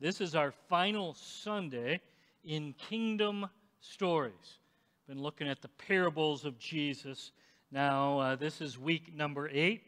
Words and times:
This 0.00 0.20
is 0.20 0.34
our 0.34 0.50
final 0.50 1.14
Sunday 1.14 2.00
in 2.42 2.74
Kingdom 2.74 3.48
Stories. 3.78 4.58
Been 5.06 5.22
looking 5.22 5.48
at 5.48 5.62
the 5.62 5.68
parables 5.68 6.44
of 6.44 6.58
Jesus. 6.58 7.30
Now, 7.70 8.18
uh, 8.18 8.36
this 8.36 8.60
is 8.60 8.76
week 8.76 9.14
number 9.14 9.48
eight. 9.52 9.82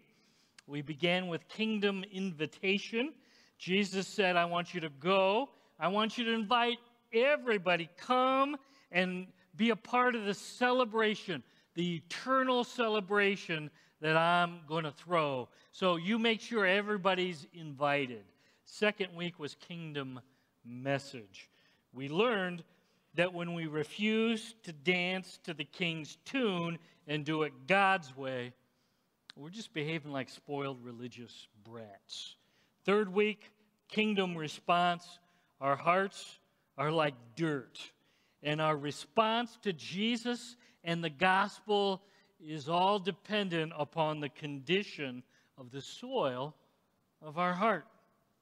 We 0.68 0.80
began 0.80 1.26
with 1.26 1.48
Kingdom 1.48 2.04
Invitation. 2.12 3.14
Jesus 3.58 4.06
said, 4.06 4.36
I 4.36 4.44
want 4.44 4.74
you 4.74 4.80
to 4.80 4.90
go. 4.90 5.48
I 5.78 5.88
want 5.88 6.16
you 6.16 6.24
to 6.26 6.32
invite 6.32 6.78
everybody. 7.12 7.88
Come 7.96 8.56
and 8.92 9.26
be 9.56 9.70
a 9.70 9.76
part 9.76 10.14
of 10.14 10.24
the 10.24 10.34
celebration, 10.34 11.42
the 11.74 11.96
eternal 11.96 12.62
celebration 12.62 13.70
that 14.00 14.16
I'm 14.16 14.60
going 14.68 14.84
to 14.84 14.92
throw. 14.92 15.48
So 15.72 15.96
you 15.96 16.16
make 16.16 16.40
sure 16.40 16.64
everybody's 16.64 17.46
invited. 17.54 18.22
Second 18.68 19.14
week 19.14 19.38
was 19.38 19.54
Kingdom 19.54 20.20
Message. 20.64 21.48
We 21.94 22.08
learned 22.08 22.64
that 23.14 23.32
when 23.32 23.54
we 23.54 23.66
refuse 23.68 24.56
to 24.64 24.72
dance 24.72 25.38
to 25.44 25.54
the 25.54 25.64
king's 25.64 26.18
tune 26.24 26.78
and 27.06 27.24
do 27.24 27.44
it 27.44 27.52
God's 27.68 28.14
way, 28.16 28.52
we're 29.36 29.50
just 29.50 29.72
behaving 29.72 30.10
like 30.10 30.28
spoiled 30.28 30.84
religious 30.84 31.46
brats. 31.62 32.34
Third 32.84 33.14
week, 33.14 33.52
kingdom 33.88 34.36
response. 34.36 35.20
Our 35.60 35.76
hearts 35.76 36.40
are 36.76 36.90
like 36.90 37.14
dirt. 37.36 37.78
And 38.42 38.60
our 38.60 38.76
response 38.76 39.56
to 39.62 39.72
Jesus 39.72 40.56
and 40.82 41.04
the 41.04 41.08
gospel 41.08 42.02
is 42.44 42.68
all 42.68 42.98
dependent 42.98 43.72
upon 43.78 44.18
the 44.18 44.28
condition 44.28 45.22
of 45.56 45.70
the 45.70 45.80
soil 45.80 46.56
of 47.22 47.38
our 47.38 47.54
heart. 47.54 47.86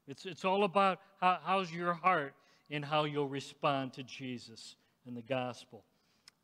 It's, 0.06 0.26
it's 0.26 0.44
all 0.44 0.64
about 0.64 1.00
how, 1.20 1.38
how's 1.44 1.72
your 1.72 1.94
heart 1.94 2.34
and 2.70 2.84
how 2.84 3.04
you'll 3.04 3.28
respond 3.28 3.92
to 3.94 4.02
Jesus 4.02 4.76
and 5.06 5.16
the 5.16 5.22
gospel. 5.22 5.84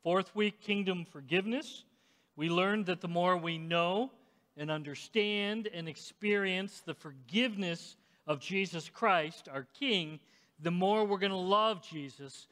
Fourth 0.03 0.35
week, 0.35 0.61
kingdom 0.61 1.05
forgiveness. 1.05 1.83
We 2.35 2.49
learned 2.49 2.87
that 2.87 3.01
the 3.01 3.07
more 3.07 3.37
we 3.37 3.57
know 3.57 4.11
and 4.57 4.71
understand 4.71 5.69
and 5.73 5.87
experience 5.87 6.81
the 6.85 6.93
forgiveness 6.93 7.95
of 8.27 8.39
Jesus 8.39 8.89
Christ, 8.89 9.47
our 9.51 9.67
King, 9.79 10.19
the 10.59 10.71
more 10.71 11.05
we're 11.05 11.17
going 11.17 11.31
to 11.31 11.37
love 11.37 11.81
Jesus, 11.81 12.47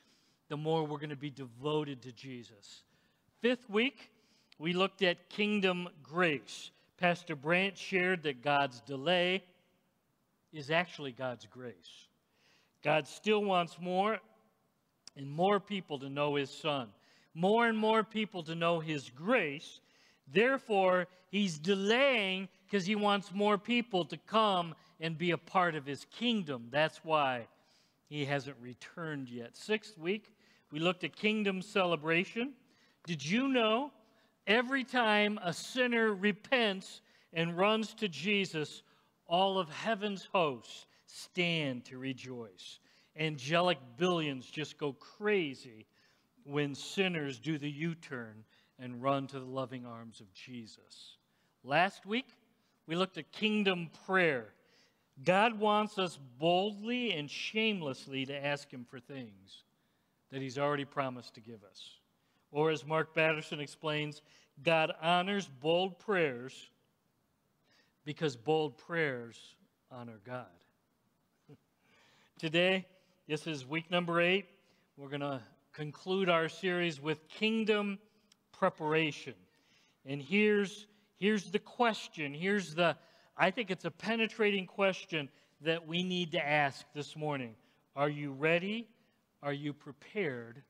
the 0.50 0.58
more 0.58 0.84
we're 0.84 0.98
going 0.98 1.10
to 1.10 1.16
be 1.16 1.30
devoted 1.30 2.02
to 2.04 2.12
Jesus. 2.12 2.84
Fifth 3.42 3.70
week, 3.70 4.12
we 4.58 4.74
looked 4.74 5.02
at 5.02 5.30
kingdom 5.30 5.88
grace. 6.04 6.72
Pastor 6.98 7.36
Brandt 7.36 7.78
shared 7.78 8.24
that 8.24 8.42
God's 8.44 8.82
delay 8.82 9.44
is 10.54 10.72
actually 10.72 11.12
God's 11.12 11.46
grace. 11.46 12.08
God 12.84 13.08
still 13.08 13.44
wants 13.44 13.78
more 13.80 14.20
and 15.18 15.30
more 15.30 15.60
people 15.60 16.00
to 16.00 16.10
know 16.10 16.36
His 16.36 16.50
Son, 16.50 16.88
more 17.34 17.68
and 17.68 17.78
more 17.78 18.04
people 18.04 18.44
to 18.44 18.56
know 18.56 18.80
His 18.80 19.10
grace. 19.10 19.82
Therefore, 20.32 21.08
He's 21.30 21.60
delaying 21.60 22.48
because 22.66 22.86
He 22.86 22.96
wants 22.96 23.34
more 23.34 23.58
people 23.58 24.06
to 24.06 24.18
come 24.18 24.76
and 25.00 25.18
be 25.18 25.32
a 25.32 25.38
part 25.38 25.76
of 25.76 25.86
His 25.86 26.06
kingdom. 26.12 26.68
That's 26.72 27.04
why 27.04 27.48
He 28.08 28.26
hasn't 28.26 28.58
returned 28.62 29.30
yet. 29.30 29.58
Sixth 29.58 29.98
week, 29.98 30.34
we 30.72 30.80
looked 30.80 31.04
at 31.04 31.16
kingdom 31.16 31.62
celebration. 31.62 32.54
Did 33.06 33.26
you 33.26 33.48
know 33.48 33.92
every 34.48 34.84
time 34.84 35.40
a 35.44 35.54
sinner 35.54 36.14
repents 36.14 37.02
and 37.34 37.58
runs 37.58 37.94
to 37.96 38.08
Jesus, 38.08 38.84
all 39.30 39.60
of 39.60 39.70
heaven's 39.70 40.28
hosts 40.34 40.88
stand 41.06 41.86
to 41.86 41.98
rejoice. 41.98 42.80
Angelic 43.16 43.78
billions 43.98 44.46
just 44.48 44.78
go 44.78 44.94
crazy 44.94 45.86
when 46.44 46.74
sinners 46.74 47.40
do 47.40 47.58
the 47.58 47.70
U 47.70 47.96
turn 47.96 48.44
and 48.80 49.02
run 49.02 49.28
to 49.28 49.40
the 49.40 49.46
loving 49.46 49.86
arms 49.86 50.20
of 50.20 50.34
Jesus. 50.34 51.18
Last 51.64 52.06
week, 52.06 52.28
we 52.88 52.96
looked 52.96 53.18
at 53.18 53.32
kingdom 53.32 53.90
prayer. 54.06 54.48
God 55.24 55.60
wants 55.60 56.00
us 56.00 56.18
boldly 56.40 57.14
and 57.14 57.30
shamelessly 57.30 58.26
to 58.26 58.46
ask 58.46 58.72
Him 58.72 58.86
for 58.90 59.00
things 59.00 59.64
that 60.32 60.42
He's 60.42 60.58
already 60.58 60.86
promised 60.86 61.36
to 61.36 61.42
give 61.42 61.64
us. 61.64 62.00
Or, 62.52 62.72
as 62.72 62.86
Mark 62.86 63.14
Batterson 63.14 63.60
explains, 63.60 64.22
God 64.64 64.92
honors 65.02 65.50
bold 65.62 66.00
prayers 66.00 66.70
because 68.10 68.36
bold 68.36 68.76
prayers 68.76 69.40
honor 69.92 70.20
God. 70.26 70.48
Today, 72.40 72.88
this 73.28 73.46
is 73.46 73.68
week 73.68 73.92
number 73.92 74.20
eight. 74.20 74.48
We're 74.98 75.10
going 75.10 75.20
to 75.20 75.40
conclude 75.74 76.28
our 76.28 76.50
series 76.50 77.00
with 77.00 77.30
kingdom 77.30 78.00
preparation. 78.52 79.36
And 80.08 80.20
here's, 80.20 80.88
here's 81.20 81.52
the 81.52 81.60
question. 81.60 82.34
Here's 82.34 82.74
the, 82.74 82.98
I 83.38 83.52
think 83.52 83.70
it's 83.70 83.86
a 83.86 83.92
penetrating 83.92 84.66
question 84.66 85.30
that 85.62 85.88
we 85.88 86.02
need 86.02 86.32
to 86.32 86.44
ask 86.44 86.88
this 86.96 87.16
morning. 87.16 87.54
Are 87.96 88.10
you 88.10 88.32
ready? 88.32 88.88
Are 89.44 89.54
you 89.54 89.72
prepared 89.72 90.64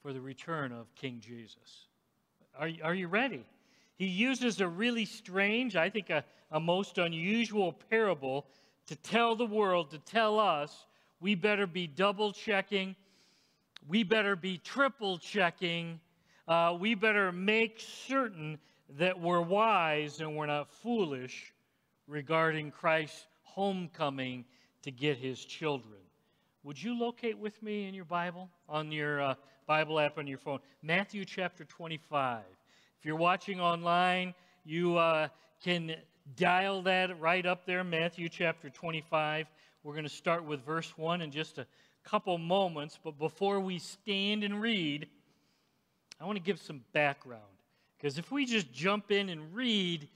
for 0.00 0.14
the 0.14 0.22
return 0.22 0.72
of 0.72 0.86
King 0.94 1.20
Jesus? 1.20 1.88
Are, 2.58 2.70
are 2.82 2.94
you 2.94 3.08
ready? 3.08 3.44
He 3.96 4.06
uses 4.06 4.60
a 4.60 4.68
really 4.68 5.04
strange, 5.04 5.74
I 5.74 5.88
think 5.88 6.10
a, 6.10 6.24
a 6.50 6.60
most 6.60 6.98
unusual 6.98 7.72
parable 7.90 8.46
to 8.86 8.96
tell 8.96 9.34
the 9.34 9.46
world, 9.46 9.90
to 9.90 9.98
tell 9.98 10.38
us, 10.38 10.86
we 11.20 11.34
better 11.34 11.66
be 11.66 11.86
double 11.86 12.32
checking, 12.32 12.94
we 13.88 14.02
better 14.02 14.36
be 14.36 14.58
triple 14.58 15.18
checking, 15.18 16.00
uh, 16.46 16.76
we 16.78 16.94
better 16.94 17.32
make 17.32 17.80
certain 17.80 18.58
that 18.98 19.18
we're 19.18 19.40
wise 19.40 20.20
and 20.20 20.36
we're 20.36 20.46
not 20.46 20.70
foolish 20.70 21.52
regarding 22.06 22.70
Christ's 22.70 23.26
homecoming 23.42 24.44
to 24.82 24.90
get 24.90 25.18
his 25.18 25.44
children. 25.44 25.98
Would 26.62 26.80
you 26.80 26.98
locate 26.98 27.38
with 27.38 27.60
me 27.62 27.88
in 27.88 27.94
your 27.94 28.04
Bible, 28.04 28.48
on 28.68 28.92
your 28.92 29.20
uh, 29.20 29.34
Bible 29.66 29.98
app 29.98 30.18
on 30.18 30.26
your 30.26 30.38
phone? 30.38 30.60
Matthew 30.82 31.24
chapter 31.24 31.64
25. 31.64 32.42
If 32.98 33.04
you're 33.04 33.16
watching 33.16 33.60
online, 33.60 34.34
you 34.64 34.96
uh, 34.96 35.28
can 35.62 35.96
dial 36.34 36.82
that 36.82 37.20
right 37.20 37.46
up 37.46 37.66
there, 37.66 37.84
Matthew 37.84 38.28
chapter 38.28 38.68
25. 38.68 39.46
We're 39.82 39.92
going 39.92 40.04
to 40.04 40.10
start 40.10 40.44
with 40.44 40.64
verse 40.64 40.92
1 40.96 41.20
in 41.20 41.30
just 41.30 41.58
a 41.58 41.66
couple 42.04 42.36
moments. 42.38 42.98
But 43.02 43.18
before 43.18 43.60
we 43.60 43.78
stand 43.78 44.42
and 44.42 44.60
read, 44.60 45.06
I 46.20 46.24
want 46.24 46.36
to 46.36 46.42
give 46.42 46.58
some 46.60 46.82
background. 46.92 47.42
Because 47.96 48.18
if 48.18 48.30
we 48.30 48.44
just 48.44 48.72
jump 48.72 49.10
in 49.10 49.28
and 49.28 49.54
read, 49.54 50.08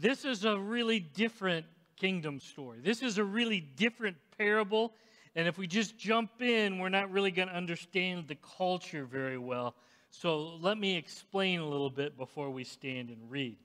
this 0.00 0.24
is 0.24 0.44
a 0.44 0.58
really 0.58 1.00
different 1.00 1.66
kingdom 1.96 2.40
story. 2.40 2.78
This 2.82 3.02
is 3.02 3.18
a 3.18 3.24
really 3.24 3.60
different 3.60 4.16
parable. 4.38 4.92
And 5.34 5.46
if 5.46 5.58
we 5.58 5.66
just 5.66 5.98
jump 5.98 6.40
in, 6.40 6.78
we're 6.78 6.88
not 6.88 7.10
really 7.10 7.30
going 7.30 7.48
to 7.48 7.54
understand 7.54 8.28
the 8.28 8.36
culture 8.56 9.04
very 9.04 9.38
well. 9.38 9.74
So 10.10 10.56
let 10.60 10.78
me 10.78 10.96
explain 10.96 11.60
a 11.60 11.68
little 11.68 11.90
bit 11.90 12.16
before 12.16 12.50
we 12.50 12.64
stand 12.64 13.08
and 13.08 13.30
read. 13.30 13.56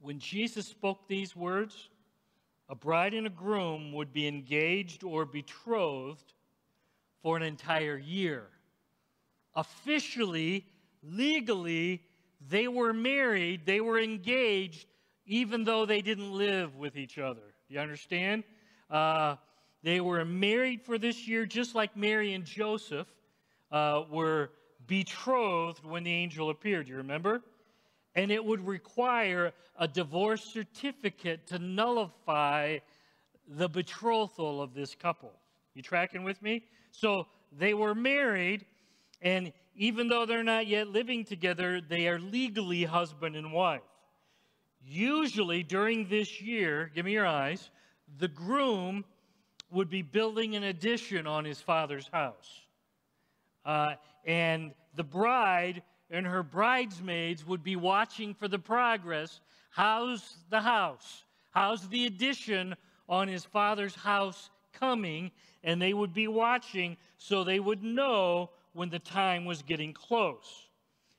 When 0.00 0.18
Jesus 0.18 0.66
spoke 0.66 1.08
these 1.08 1.34
words, 1.34 1.88
a 2.68 2.74
bride 2.74 3.14
and 3.14 3.26
a 3.26 3.30
groom 3.30 3.92
would 3.92 4.12
be 4.12 4.28
engaged 4.28 5.02
or 5.02 5.24
betrothed 5.24 6.32
for 7.22 7.36
an 7.36 7.42
entire 7.42 7.96
year. 7.96 8.46
Officially, 9.54 10.66
legally, 11.02 12.02
they 12.48 12.68
were 12.68 12.92
married, 12.92 13.66
they 13.66 13.80
were 13.80 13.98
engaged, 13.98 14.86
even 15.26 15.64
though 15.64 15.84
they 15.84 16.00
didn't 16.00 16.32
live 16.32 16.76
with 16.76 16.96
each 16.96 17.18
other. 17.18 17.42
Do 17.68 17.74
you 17.74 17.80
understand? 17.80 18.44
Uh, 18.90 19.36
they 19.82 20.00
were 20.00 20.24
married 20.24 20.82
for 20.82 20.98
this 20.98 21.26
year, 21.26 21.46
just 21.46 21.74
like 21.74 21.96
Mary 21.96 22.34
and 22.34 22.44
Joseph 22.44 23.08
uh, 23.70 24.04
were 24.10 24.50
betrothed 24.86 25.84
when 25.84 26.04
the 26.04 26.12
angel 26.12 26.50
appeared. 26.50 26.88
You 26.88 26.96
remember? 26.96 27.42
And 28.18 28.32
it 28.32 28.44
would 28.44 28.66
require 28.66 29.52
a 29.78 29.86
divorce 29.86 30.42
certificate 30.42 31.46
to 31.46 31.60
nullify 31.60 32.78
the 33.46 33.68
betrothal 33.68 34.60
of 34.60 34.74
this 34.74 34.96
couple. 34.96 35.30
You 35.74 35.82
tracking 35.82 36.24
with 36.24 36.42
me? 36.42 36.64
So 36.90 37.28
they 37.56 37.74
were 37.74 37.94
married, 37.94 38.66
and 39.22 39.52
even 39.76 40.08
though 40.08 40.26
they're 40.26 40.42
not 40.42 40.66
yet 40.66 40.88
living 40.88 41.24
together, 41.24 41.80
they 41.80 42.08
are 42.08 42.18
legally 42.18 42.82
husband 42.82 43.36
and 43.36 43.52
wife. 43.52 43.82
Usually 44.84 45.62
during 45.62 46.08
this 46.08 46.40
year, 46.42 46.90
give 46.92 47.04
me 47.04 47.12
your 47.12 47.26
eyes, 47.26 47.70
the 48.18 48.26
groom 48.26 49.04
would 49.70 49.88
be 49.88 50.02
building 50.02 50.56
an 50.56 50.64
addition 50.64 51.28
on 51.28 51.44
his 51.44 51.60
father's 51.60 52.08
house. 52.08 52.62
Uh, 53.64 53.94
and 54.24 54.72
the 54.96 55.04
bride 55.04 55.84
and 56.10 56.26
her 56.26 56.42
bridesmaids 56.42 57.46
would 57.46 57.62
be 57.62 57.76
watching 57.76 58.34
for 58.34 58.48
the 58.48 58.58
progress. 58.58 59.40
How's 59.70 60.36
the 60.50 60.60
house? 60.60 61.24
How's 61.50 61.88
the 61.88 62.06
addition 62.06 62.74
on 63.08 63.28
his 63.28 63.44
father's 63.44 63.94
house 63.94 64.50
coming, 64.72 65.30
and 65.64 65.80
they 65.80 65.92
would 65.92 66.12
be 66.12 66.28
watching 66.28 66.96
so 67.16 67.44
they 67.44 67.60
would 67.60 67.82
know 67.82 68.50
when 68.72 68.88
the 68.90 68.98
time 68.98 69.44
was 69.44 69.62
getting 69.62 69.92
close. 69.92 70.68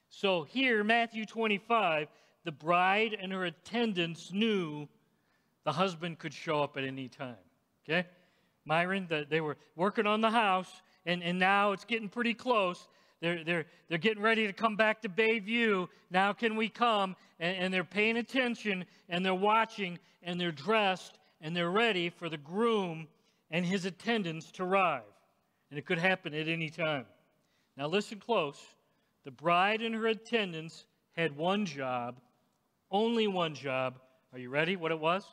So 0.09 0.44
here, 0.44 0.83
Matthew 0.83 1.25
25, 1.25 2.07
the 2.45 2.51
bride 2.51 3.18
and 3.19 3.31
her 3.31 3.45
attendants 3.45 4.31
knew 4.31 4.88
the 5.65 5.71
husband 5.71 6.19
could 6.19 6.33
show 6.33 6.63
up 6.63 6.77
at 6.77 6.83
any 6.83 7.07
time. 7.07 7.35
Okay? 7.83 8.07
Myron, 8.65 9.07
the, 9.09 9.25
they 9.30 9.42
were 9.42 9.57
working 9.75 10.07
on 10.07 10.21
the 10.21 10.30
house, 10.30 10.81
and, 11.06 11.24
and 11.24 11.38
now 11.38 11.71
it's 11.71 11.85
getting 11.85 12.09
pretty 12.09 12.33
close. 12.33 12.88
They're, 13.21 13.44
they're, 13.44 13.66
they're 13.88 13.98
getting 13.98 14.24
ready 14.24 14.48
to 14.48 14.54
come 14.54 14.75
back 14.75 15.01
to 15.01 15.10
Bayview. 15.10 15.88
Now, 16.10 16.33
can 16.33 16.56
we 16.56 16.69
come? 16.69 17.16
And, 17.39 17.57
and 17.57 17.74
they're 17.74 17.83
paying 17.83 18.18
attention, 18.18 18.86
and 19.10 19.25
they're 19.25 19.33
watching, 19.33 20.00
and 20.24 20.39
they're 20.39 20.51
dressed, 20.51 21.19
and 21.42 21.56
they're 21.56 21.71
ready 21.71 22.10
for 22.10 22.30
the 22.30 22.38
groom 22.38 23.07
and 23.51 23.66
his 23.66 23.86
attendants 23.86 24.51
to 24.51 24.63
arrive. 24.63 25.04
And 25.69 25.77
it 25.77 25.86
could 25.86 26.00
happen 26.00 26.33
at 26.33 26.48
any 26.48 26.69
time. 26.69 27.06
Now, 27.77 27.88
listen 27.88 28.19
close. 28.19 28.60
The 29.25 29.31
bride 29.31 29.81
and 29.81 29.94
her 29.95 30.07
attendants 30.07 30.86
had 31.13 31.36
one 31.36 31.66
job, 31.66 32.19
only 32.92 33.27
one 33.27 33.54
job. 33.54 34.00
Are 34.33 34.39
you 34.39 34.50
ready? 34.50 34.75
What 34.75 34.92
it 34.92 35.00
was? 35.00 35.24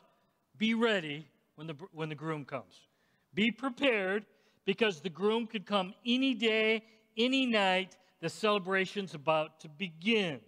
Be 0.57 0.73
ready 0.73 1.27
when 1.55 1.67
the, 1.67 1.75
when 1.93 2.09
the 2.09 2.15
groom 2.15 2.45
comes. 2.45 2.87
Be 3.33 3.51
prepared 3.51 4.25
because 4.65 5.01
the 5.01 5.09
groom 5.09 5.47
could 5.47 5.65
come 5.65 5.93
any 6.05 6.33
day, 6.33 6.83
any 7.17 7.45
night. 7.45 7.97
The 8.21 8.29
celebration's 8.29 9.13
about 9.13 9.59
to 9.61 9.69
begin. 9.69 10.39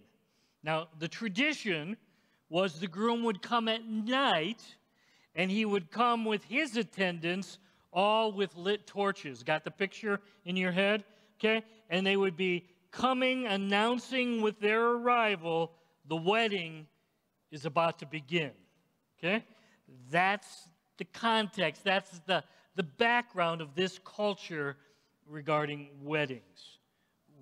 Now, 0.62 0.88
the 0.98 1.08
tradition 1.08 1.96
was 2.48 2.80
the 2.80 2.88
groom 2.88 3.22
would 3.24 3.42
come 3.42 3.68
at 3.68 3.86
night 3.86 4.62
and 5.34 5.50
he 5.50 5.64
would 5.64 5.90
come 5.90 6.24
with 6.24 6.42
his 6.44 6.76
attendants, 6.76 7.58
all 7.92 8.32
with 8.32 8.56
lit 8.56 8.86
torches. 8.86 9.42
Got 9.42 9.64
the 9.64 9.70
picture 9.70 10.20
in 10.44 10.56
your 10.56 10.72
head? 10.72 11.04
Okay? 11.38 11.62
And 11.88 12.06
they 12.06 12.16
would 12.16 12.36
be 12.36 12.66
coming, 12.90 13.46
announcing 13.46 14.42
with 14.42 14.58
their 14.60 14.84
arrival, 14.84 15.72
the 16.08 16.16
wedding 16.16 16.86
is 17.50 17.64
about 17.64 18.00
to 18.00 18.06
begin. 18.06 18.50
Okay? 19.18 19.44
That's 20.10 20.68
the 20.98 21.04
context, 21.04 21.84
that's 21.84 22.18
the, 22.26 22.44
the 22.74 22.82
background 22.82 23.60
of 23.60 23.74
this 23.74 23.98
culture 24.04 24.76
regarding 25.30 25.88
weddings. 26.02 26.78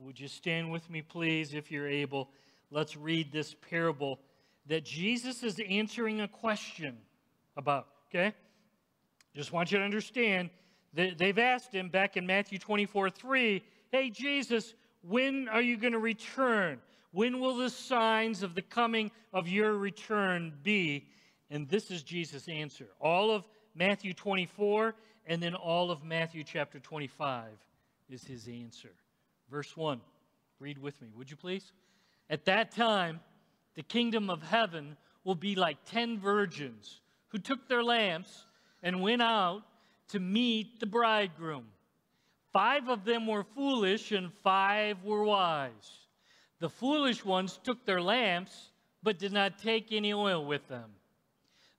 Would 0.00 0.20
you 0.20 0.28
stand 0.28 0.70
with 0.70 0.88
me, 0.90 1.02
please, 1.02 1.54
if 1.54 1.70
you're 1.70 1.88
able? 1.88 2.30
Let's 2.70 2.96
read 2.96 3.32
this 3.32 3.54
parable 3.68 4.20
that 4.66 4.84
Jesus 4.84 5.42
is 5.42 5.60
answering 5.68 6.20
a 6.20 6.28
question 6.28 6.98
about, 7.56 7.86
okay? 8.08 8.34
Just 9.34 9.52
want 9.52 9.72
you 9.72 9.78
to 9.78 9.84
understand 9.84 10.50
that 10.94 11.18
they've 11.18 11.38
asked 11.38 11.72
him 11.72 11.88
back 11.88 12.16
in 12.16 12.26
Matthew 12.26 12.58
24 12.58 13.10
3, 13.10 13.62
Hey, 13.90 14.10
Jesus, 14.10 14.74
when 15.02 15.48
are 15.48 15.62
you 15.62 15.76
going 15.76 15.94
to 15.94 15.98
return? 15.98 16.80
When 17.12 17.40
will 17.40 17.56
the 17.56 17.70
signs 17.70 18.42
of 18.42 18.54
the 18.54 18.62
coming 18.62 19.10
of 19.32 19.48
your 19.48 19.74
return 19.74 20.52
be? 20.62 21.06
And 21.50 21.66
this 21.68 21.90
is 21.90 22.02
Jesus' 22.02 22.48
answer. 22.48 22.88
All 23.00 23.30
of 23.30 23.48
Matthew 23.74 24.12
24 24.12 24.94
and 25.26 25.42
then 25.42 25.54
all 25.54 25.90
of 25.90 26.04
Matthew 26.04 26.44
chapter 26.44 26.78
25 26.78 27.48
is 28.10 28.24
his 28.24 28.48
answer. 28.48 28.92
Verse 29.50 29.76
1. 29.76 30.00
Read 30.60 30.78
with 30.78 31.00
me, 31.00 31.08
would 31.16 31.30
you 31.30 31.36
please? 31.36 31.72
At 32.28 32.44
that 32.46 32.72
time, 32.72 33.20
the 33.74 33.82
kingdom 33.82 34.28
of 34.28 34.42
heaven 34.42 34.96
will 35.24 35.36
be 35.36 35.54
like 35.54 35.76
ten 35.84 36.18
virgins 36.18 37.00
who 37.28 37.38
took 37.38 37.68
their 37.68 37.82
lamps 37.82 38.46
and 38.82 39.02
went 39.02 39.22
out 39.22 39.62
to 40.08 40.18
meet 40.18 40.80
the 40.80 40.86
bridegroom. 40.86 41.66
Five 42.52 42.88
of 42.88 43.04
them 43.04 43.26
were 43.26 43.44
foolish 43.44 44.10
and 44.10 44.32
five 44.42 45.02
were 45.04 45.22
wise. 45.22 46.06
The 46.60 46.68
foolish 46.68 47.24
ones 47.24 47.60
took 47.62 47.84
their 47.84 48.02
lamps, 48.02 48.70
but 49.02 49.18
did 49.18 49.32
not 49.32 49.58
take 49.58 49.92
any 49.92 50.12
oil 50.12 50.44
with 50.44 50.66
them. 50.66 50.90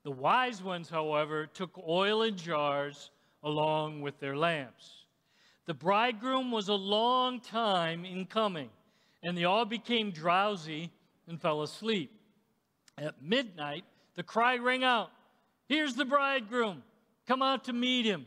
The 0.04 0.12
wise 0.12 0.64
ones, 0.64 0.90
however, 0.90 1.48
took 1.48 1.78
oil 1.86 2.22
in 2.22 2.38
jars 2.38 3.12
along 3.44 4.02
with 4.02 4.20
their 4.20 4.38
lamps. 4.38 4.99
The 5.69 5.75
bridegroom 5.75 6.50
was 6.50 6.68
a 6.68 6.74
long 6.74 7.42
time 7.42 8.04
in 8.04 8.25
coming, 8.25 8.71
and 9.21 9.38
they 9.38 9.44
all 9.44 9.66
became 9.66 10.10
drowsy 10.10 10.89
and 11.27 11.39
fell 11.39 11.62
asleep. 11.62 12.12
At 12.98 13.21
midnight, 13.21 13.83
the 14.16 14.24
cry 14.24 14.57
rang 14.57 14.83
out, 14.83 15.12
Here's 15.68 15.94
the 15.94 16.06
bridegroom! 16.06 16.81
Come 17.27 17.44
out 17.44 17.66
to 17.66 17.74
meet 17.74 18.07
him. 18.07 18.25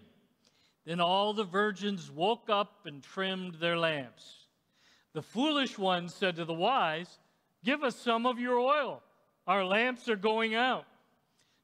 Then 0.85 1.01
all 1.01 1.33
the 1.33 1.43
virgins 1.43 2.13
woke 2.13 2.49
up 2.49 2.87
and 2.87 3.03
trimmed 3.03 3.57
their 3.57 3.77
lamps. 3.77 4.47
The 5.13 5.23
foolish 5.23 5.77
ones 5.77 6.15
said 6.15 6.37
to 6.37 6.45
the 6.45 6.55
wise, 6.55 7.19
Give 7.65 7.83
us 7.83 7.97
some 7.97 8.25
of 8.25 8.39
your 8.39 8.61
oil. 8.61 9.03
Our 9.49 9.65
lamps 9.65 10.09
are 10.09 10.15
going 10.15 10.55
out. 10.55 10.85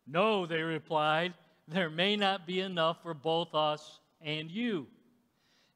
No, 0.08 0.44
they 0.44 0.62
replied, 0.62 1.34
there 1.68 1.88
may 1.88 2.16
not 2.16 2.48
be 2.48 2.58
enough 2.58 3.00
for 3.00 3.14
both 3.14 3.54
us 3.54 4.00
and 4.20 4.50
you. 4.50 4.88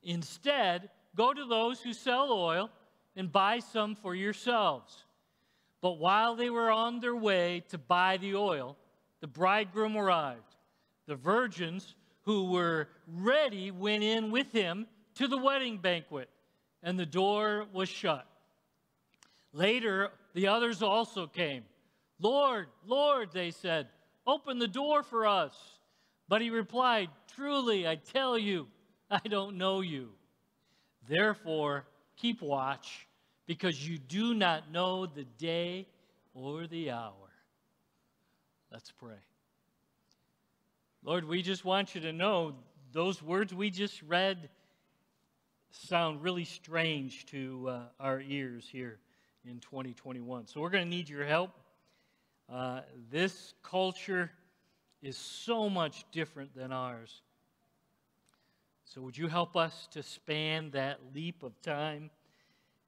Instead, 0.02 0.90
go 1.16 1.32
to 1.32 1.44
those 1.44 1.80
who 1.80 1.92
sell 1.92 2.32
oil 2.32 2.70
and 3.16 3.30
buy 3.30 3.58
some 3.58 3.94
for 3.94 4.14
yourselves. 4.14 5.04
But 5.80 5.98
while 5.98 6.36
they 6.36 6.50
were 6.50 6.70
on 6.70 7.00
their 7.00 7.16
way 7.16 7.64
to 7.68 7.78
buy 7.78 8.16
the 8.16 8.34
oil, 8.36 8.76
the 9.20 9.26
bridegroom 9.26 9.96
arrived. 9.96 10.56
The 11.06 11.16
virgins 11.16 11.94
who 12.22 12.50
were 12.50 12.88
ready 13.06 13.70
went 13.70 14.04
in 14.04 14.30
with 14.30 14.52
him 14.52 14.86
to 15.16 15.26
the 15.26 15.38
wedding 15.38 15.78
banquet, 15.78 16.28
and 16.82 16.98
the 16.98 17.06
door 17.06 17.66
was 17.72 17.88
shut. 17.88 18.26
Later, 19.52 20.10
the 20.34 20.46
others 20.46 20.82
also 20.82 21.26
came. 21.26 21.64
Lord, 22.18 22.68
Lord, 22.86 23.30
they 23.32 23.50
said, 23.50 23.88
open 24.26 24.58
the 24.58 24.68
door 24.68 25.02
for 25.02 25.26
us. 25.26 25.54
But 26.28 26.40
he 26.40 26.50
replied, 26.50 27.10
Truly, 27.34 27.86
I 27.86 27.96
tell 27.96 28.38
you, 28.38 28.68
I 29.24 29.28
don't 29.28 29.58
know 29.58 29.82
you. 29.82 30.08
Therefore, 31.06 31.84
keep 32.16 32.40
watch, 32.40 33.06
because 33.46 33.86
you 33.86 33.98
do 33.98 34.32
not 34.32 34.72
know 34.72 35.04
the 35.04 35.24
day 35.38 35.86
or 36.32 36.66
the 36.66 36.92
hour. 36.92 37.12
Let's 38.72 38.90
pray. 38.90 39.20
Lord, 41.04 41.28
we 41.28 41.42
just 41.42 41.62
want 41.62 41.94
you 41.94 42.00
to 42.02 42.12
know 42.12 42.54
those 42.92 43.22
words 43.22 43.52
we 43.52 43.68
just 43.68 44.00
read 44.02 44.48
sound 45.72 46.22
really 46.22 46.44
strange 46.44 47.26
to 47.26 47.68
uh, 47.68 47.80
our 48.00 48.20
ears 48.20 48.66
here 48.70 48.98
in 49.44 49.58
2021. 49.60 50.46
So 50.46 50.60
we're 50.60 50.70
going 50.70 50.84
to 50.84 50.90
need 50.90 51.08
your 51.08 51.26
help. 51.26 51.50
Uh, 52.50 52.80
this 53.10 53.52
culture 53.62 54.30
is 55.02 55.18
so 55.18 55.68
much 55.68 56.06
different 56.12 56.54
than 56.54 56.72
ours. 56.72 57.20
So, 58.94 59.00
would 59.00 59.16
you 59.16 59.28
help 59.28 59.56
us 59.56 59.88
to 59.92 60.02
span 60.02 60.72
that 60.72 60.98
leap 61.14 61.42
of 61.42 61.58
time 61.62 62.10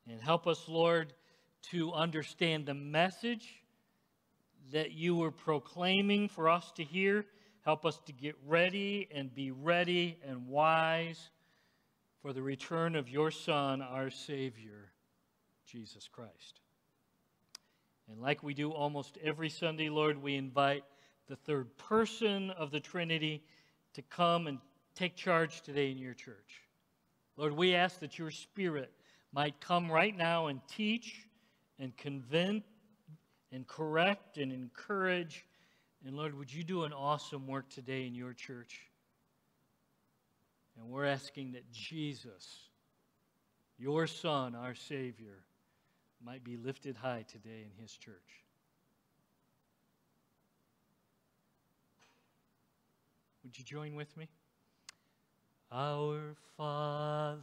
and 0.07 0.21
help 0.21 0.47
us, 0.47 0.69
Lord, 0.69 1.15
to 1.71 1.93
understand 1.95 2.67
the 2.67 2.75
message 2.75 3.63
that 4.71 4.93
you 4.93 5.17
were 5.17 5.31
proclaiming 5.31 6.29
for 6.29 6.51
us 6.51 6.71
to 6.73 6.85
hear? 6.85 7.25
Help 7.63 7.87
us 7.87 7.99
to 8.05 8.13
get 8.13 8.37
ready 8.47 9.09
and 9.15 9.35
be 9.35 9.51
ready 9.51 10.19
and 10.29 10.47
wise 10.47 11.31
for 12.21 12.35
the 12.35 12.43
return 12.43 12.97
of 12.97 13.09
your 13.09 13.31
Son, 13.31 13.81
our 13.81 14.11
Savior, 14.11 14.93
Jesus 15.65 16.07
Christ. 16.07 16.61
And 18.11 18.21
like 18.21 18.43
we 18.43 18.53
do 18.53 18.73
almost 18.73 19.17
every 19.25 19.49
Sunday, 19.49 19.89
Lord, 19.89 20.23
we 20.23 20.35
invite 20.35 20.85
the 21.29 21.37
third 21.37 21.75
person 21.79 22.51
of 22.51 22.73
the 22.73 22.81
Trinity 22.81 23.43
to 23.95 24.03
come 24.03 24.49
and 24.49 24.59
take 24.95 25.17
charge 25.17 25.63
today 25.63 25.91
in 25.91 25.99
your 25.99 26.15
church. 26.15 26.63
Lord, 27.37 27.53
we 27.53 27.75
ask 27.75 28.01
that 28.01 28.19
your 28.19 28.31
Spirit 28.31 28.93
might 29.33 29.61
come 29.61 29.91
right 29.91 30.17
now 30.17 30.47
and 30.47 30.61
teach 30.69 31.27
and 31.79 31.97
convince 31.97 32.65
and 33.53 33.67
correct 33.67 34.39
and 34.39 34.53
encourage. 34.53 35.45
And 36.07 36.17
Lord, 36.17 36.37
would 36.39 36.53
you 36.53 36.63
do 36.63 36.85
an 36.85 36.93
awesome 36.93 37.47
work 37.47 37.69
today 37.69 38.07
in 38.07 38.15
your 38.15 38.33
church? 38.33 38.81
And 40.77 40.89
we're 40.89 41.07
asking 41.07 41.53
that 41.53 41.71
Jesus, 41.73 42.69
your 43.79 44.07
Son, 44.07 44.55
our 44.55 44.75
Savior, 44.75 45.45
might 46.25 46.45
be 46.45 46.57
lifted 46.57 46.97
high 46.97 47.25
today 47.29 47.65
in 47.65 47.83
his 47.83 47.93
church. 47.93 48.15
Would 53.45 53.59
you 53.59 53.65
join 53.65 53.95
with 53.95 54.17
me? 54.17 54.29
Our 55.77 56.37
Father, 56.57 57.43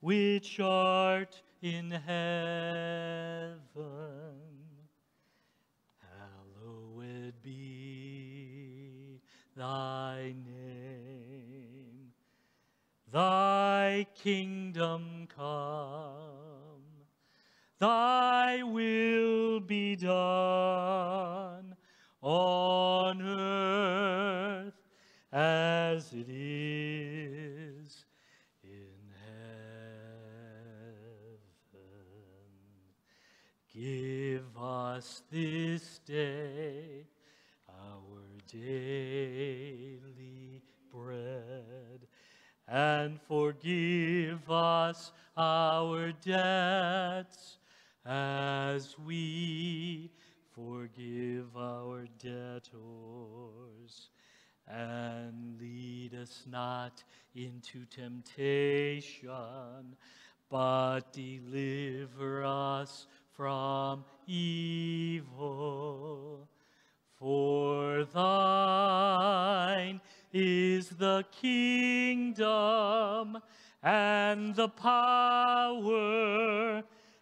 which 0.00 0.58
art 0.58 1.42
in 1.60 1.90
heaven, 1.90 3.60
hallowed 6.00 7.34
be 7.42 9.20
thy 9.54 10.34
name. 10.46 12.12
Thy 13.12 14.06
kingdom 14.14 15.28
come, 15.36 16.86
thy 17.78 18.62
will 18.62 19.60
be 19.60 19.94
done 19.94 21.75
us 34.96 35.22
this 35.30 36.00
day 36.06 37.04
our 37.68 38.22
daily 38.50 39.92
bread 40.90 42.06
and 42.66 43.20
forgive 43.28 44.50
us 44.50 45.12
our 45.36 46.12
debts 46.24 47.58
as 48.06 48.96
we 49.04 50.10
forgive 50.54 51.54
our 51.58 52.06
debtors. 52.18 52.72
And 54.66 55.60
lead 55.60 56.14
us 56.14 56.44
not 56.50 57.04
into 57.34 57.84
temptation, 57.84 59.30
but 60.48 61.12
deliver 61.12 62.44
us 62.44 63.06
from 63.36 64.04
evil. 64.26 65.26
For 67.18 68.04
thine 68.04 70.00
is 70.32 70.88
the 70.88 71.24
kingdom 71.40 73.38
and 73.82 74.54
the 74.54 74.68
power 74.68 76.02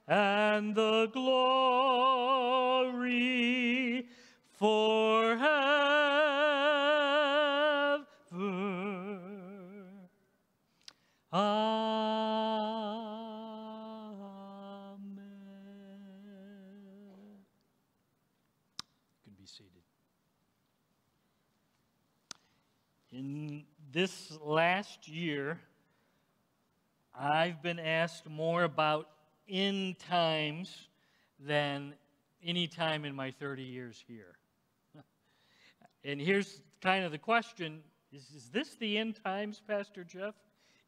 and 0.06 0.74
the 0.74 1.08
glory 1.12 2.46
forever. 4.52 6.33
In 23.16 23.62
this 23.92 24.36
last 24.42 25.06
year, 25.06 25.60
I've 27.16 27.62
been 27.62 27.78
asked 27.78 28.28
more 28.28 28.64
about 28.64 29.08
end 29.48 30.00
times 30.00 30.88
than 31.38 31.94
any 32.42 32.66
time 32.66 33.04
in 33.04 33.14
my 33.14 33.30
30 33.30 33.62
years 33.62 34.02
here. 34.08 34.34
and 36.04 36.20
here's 36.20 36.60
kind 36.80 37.04
of 37.04 37.12
the 37.12 37.18
question 37.18 37.82
is, 38.12 38.24
is 38.34 38.48
this 38.48 38.74
the 38.80 38.98
end 38.98 39.20
times, 39.24 39.62
Pastor 39.64 40.02
Jeff? 40.02 40.34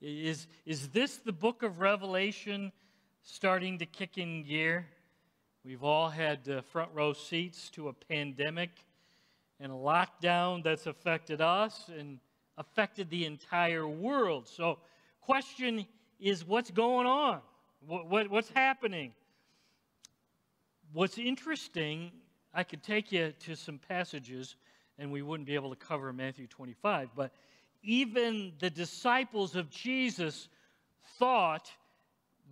Is, 0.01 0.49
is 0.65 0.89
this 0.89 1.19
the 1.19 1.33
book 1.33 1.63
of 1.63 1.79
Revelation 1.79 2.73
starting 3.23 3.79
to 3.79 3.87
kick 3.87 4.19
in 4.19 4.43
gear? 4.43 4.85
We've 5.65 5.85
all 5.85 6.09
had 6.09 6.49
uh, 6.49 6.63
front 6.63 6.91
row 6.93 7.13
seats 7.13 7.71
to 7.71 7.87
a 7.87 7.93
pandemic 7.93 8.71
and 9.61 9.73
a 9.73 9.75
lockdown 9.75 10.63
that's 10.63 10.87
affected 10.87 11.41
us 11.41 11.91
and 11.97 12.19
affected 12.59 13.11
the 13.11 13.25
entire 13.25 13.87
world. 13.87 14.49
So, 14.49 14.79
question 15.21 15.87
is 16.21 16.47
what's 16.47 16.71
going 16.71 17.07
on? 17.07 17.41
What, 17.87 18.09
what, 18.09 18.31
what's 18.31 18.51
happening? 18.51 19.13
What's 20.93 21.19
interesting, 21.19 22.13
I 22.55 22.65
could 22.65 22.83
take 22.83 23.13
you 23.13 23.33
to 23.41 23.55
some 23.55 23.79
passages 23.79 24.57
and 24.99 25.13
we 25.13 25.23
wouldn't 25.23 25.47
be 25.47 25.55
able 25.55 25.71
to 25.71 25.77
cover 25.77 26.13
Matthew 26.13 26.47
25, 26.47 27.11
but 27.15 27.33
even 27.83 28.53
the 28.59 28.71
disciples 28.71 29.57
of 29.57 29.71
Jesus 29.71 30.49
thought 31.19 31.71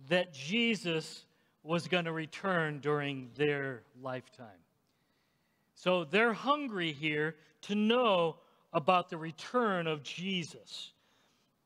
that 0.09 0.33
Jesus 0.33 1.25
was 1.63 1.87
going 1.87 2.05
to 2.05 2.11
return 2.11 2.79
during 2.79 3.29
their 3.35 3.81
lifetime. 4.01 4.64
So 5.75 6.05
they're 6.05 6.33
hungry 6.33 6.91
here 6.91 7.35
to 7.63 7.75
know 7.75 8.37
about 8.73 9.09
the 9.09 9.17
return 9.17 9.87
of 9.87 10.03
Jesus. 10.03 10.91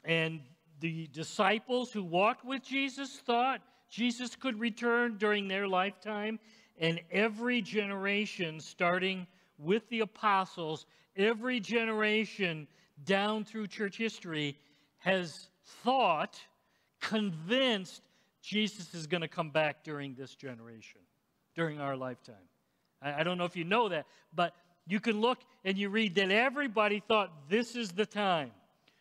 And 0.04 0.42
the 0.80 1.08
disciples 1.08 1.92
who 1.92 2.04
walked 2.04 2.46
with 2.46 2.64
Jesus 2.64 3.18
thought 3.18 3.62
Jesus 3.90 4.36
could 4.36 4.60
return 4.60 5.18
during 5.18 5.48
their 5.48 5.68
lifetime. 5.68 6.40
And 6.80 7.02
every 7.12 7.62
generation, 7.62 8.60
starting 8.60 9.28
with 9.58 9.88
the 9.90 10.02
apostles, 10.02 10.86
every 11.16 11.60
generation 11.60 12.68
down 13.06 13.44
through 13.44 13.68
church 13.68 13.98
history 13.98 14.58
has 15.00 15.50
thought, 15.84 16.40
convinced 17.02 18.02
Jesus 18.42 18.94
is 18.94 19.08
going 19.08 19.22
to 19.22 19.28
come 19.28 19.50
back 19.50 19.84
during 19.84 20.16
this 20.16 20.36
generation, 20.36 21.02
during 21.56 21.80
our 21.80 21.96
lifetime. 21.96 22.36
I, 23.02 23.22
I 23.22 23.24
don't 23.24 23.38
know 23.38 23.46
if 23.46 23.56
you 23.56 23.64
know 23.64 23.90
that, 23.90 24.06
but 24.34 24.54
you 24.88 25.00
can 25.00 25.22
look 25.22 25.40
and 25.64 25.78
you 25.78 25.90
read 25.90 26.16
that 26.16 26.32
everybody 26.32 27.02
thought 27.08 27.32
this 27.50 27.76
is 27.76 27.92
the 27.92 28.06
time. 28.06 28.52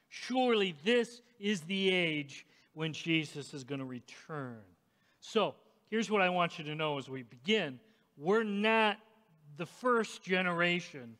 Surely 0.08 0.74
this 0.84 1.20
is 1.38 1.62
the 1.62 1.90
age 1.90 2.46
when 2.74 2.92
Jesus 2.92 3.54
is 3.54 3.64
going 3.64 3.80
to 3.80 3.84
return. 3.84 4.58
So, 5.20 5.54
here's 5.90 6.10
what 6.10 6.22
I 6.22 6.28
want 6.28 6.58
you 6.58 6.64
to 6.64 6.74
know 6.74 6.98
as 6.98 7.08
we 7.08 7.22
begin. 7.22 7.80
We're 8.16 8.44
not 8.44 8.98
the 9.56 9.66
first 9.66 10.22
generation 10.22 11.16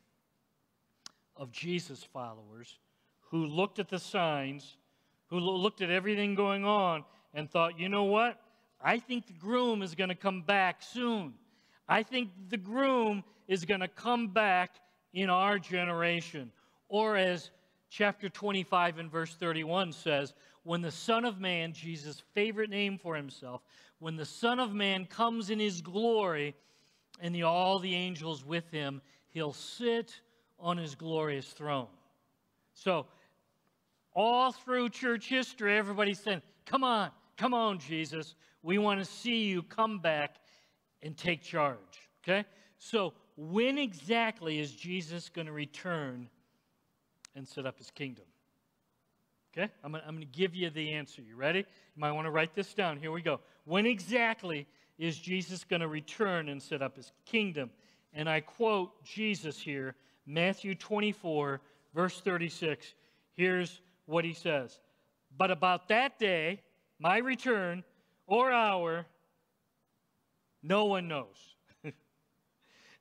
of 1.35 1.51
Jesus 1.51 2.03
followers 2.03 2.79
who 3.31 3.45
looked 3.45 3.79
at 3.79 3.89
the 3.89 3.99
signs, 3.99 4.77
who 5.27 5.39
looked 5.39 5.81
at 5.81 5.89
everything 5.89 6.35
going 6.35 6.65
on, 6.65 7.03
and 7.33 7.49
thought, 7.49 7.79
you 7.79 7.89
know 7.89 8.05
what? 8.05 8.39
I 8.81 8.97
think 8.99 9.27
the 9.27 9.33
groom 9.33 9.81
is 9.81 9.95
going 9.95 10.09
to 10.09 10.15
come 10.15 10.41
back 10.41 10.81
soon. 10.81 11.33
I 11.89 12.03
think 12.03 12.29
the 12.49 12.57
groom 12.57 13.23
is 13.47 13.65
going 13.65 13.79
to 13.79 13.87
come 13.87 14.27
back 14.27 14.75
in 15.11 15.29
our 15.29 15.57
generation. 15.57 16.51
Or 16.87 17.17
as 17.17 17.49
chapter 17.89 18.29
25 18.29 18.99
and 18.99 19.11
verse 19.11 19.33
31 19.33 19.91
says, 19.93 20.35
when 20.63 20.81
the 20.83 20.91
Son 20.91 21.25
of 21.25 21.39
Man, 21.39 21.73
Jesus' 21.73 22.21
favorite 22.33 22.69
name 22.69 22.99
for 22.99 23.15
himself, 23.15 23.61
when 23.97 24.15
the 24.15 24.25
Son 24.25 24.59
of 24.59 24.71
Man 24.71 25.05
comes 25.05 25.49
in 25.49 25.59
his 25.59 25.81
glory 25.81 26.53
and 27.19 27.33
the, 27.33 27.43
all 27.43 27.79
the 27.79 27.95
angels 27.95 28.45
with 28.45 28.69
him, 28.69 29.01
he'll 29.29 29.53
sit 29.53 30.13
on 30.59 30.77
his 30.77 30.93
glorious 30.93 31.47
throne. 31.47 31.87
So, 32.75 33.07
all 34.13 34.51
through 34.51 34.89
church 34.89 35.27
history, 35.27 35.77
everybody's 35.77 36.19
saying, 36.19 36.41
Come 36.65 36.83
on, 36.83 37.09
come 37.35 37.53
on, 37.53 37.79
Jesus. 37.79 38.35
We 38.61 38.77
want 38.77 38.99
to 38.99 39.05
see 39.05 39.45
you 39.45 39.63
come 39.63 39.99
back 39.99 40.35
and 41.03 41.17
take 41.17 41.41
charge. 41.41 41.77
Okay? 42.23 42.45
So, 42.77 43.13
when 43.35 43.77
exactly 43.77 44.59
is 44.59 44.71
Jesus 44.71 45.29
going 45.29 45.47
to 45.47 45.53
return 45.53 46.29
and 47.35 47.47
set 47.47 47.65
up 47.65 47.77
his 47.77 47.89
kingdom? 47.91 48.25
Okay? 49.57 49.71
I'm 49.83 49.91
going, 49.91 50.19
to 50.19 50.25
give 50.25 50.55
you 50.55 50.69
the 50.69 50.93
answer. 50.93 51.21
You 51.21 51.35
ready? 51.35 51.59
You 51.59 51.65
might 51.97 52.11
want 52.11 52.25
to 52.25 52.31
write 52.31 52.53
this 52.53 52.73
down. 52.73 52.97
Here 52.97 53.11
we 53.11 53.21
go. 53.21 53.39
When 53.65 53.85
exactly 53.85 54.67
is 54.97 55.17
Jesus 55.17 55.63
going 55.63 55.81
to 55.81 55.87
return 55.87 56.49
and 56.49 56.61
set 56.61 56.81
up 56.81 56.95
his 56.95 57.11
kingdom? 57.25 57.69
And 58.13 58.29
I 58.29 58.41
quote 58.41 59.03
Jesus 59.03 59.59
here, 59.59 59.95
Matthew 60.25 60.75
24, 60.75 61.61
verse 61.93 62.19
36. 62.21 62.93
Here's 63.33 63.81
what 64.05 64.25
he 64.25 64.33
says 64.33 64.79
But 65.37 65.51
about 65.51 65.87
that 65.87 66.19
day, 66.19 66.61
my 66.99 67.17
return 67.17 67.83
or 68.27 68.51
hour, 68.51 69.05
no 70.61 70.85
one 70.85 71.07
knows. 71.07 71.55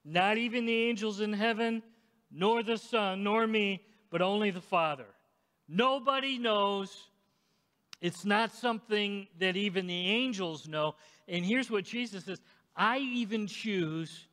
Not 0.04 0.38
even 0.38 0.66
the 0.66 0.88
angels 0.88 1.20
in 1.20 1.32
heaven, 1.32 1.82
nor 2.30 2.62
the 2.62 2.78
Son, 2.78 3.22
nor 3.24 3.46
me, 3.46 3.82
but 4.10 4.22
only 4.22 4.50
the 4.50 4.60
Father. 4.60 5.06
Nobody 5.68 6.38
knows. 6.38 6.96
It's 8.00 8.24
not 8.24 8.54
something 8.54 9.26
that 9.38 9.56
even 9.56 9.86
the 9.86 10.06
angels 10.06 10.68
know. 10.68 10.94
And 11.26 11.44
here's 11.44 11.70
what 11.70 11.84
Jesus 11.84 12.24
says 12.24 12.40
I 12.74 12.98
even 12.98 13.46
choose 13.46 14.28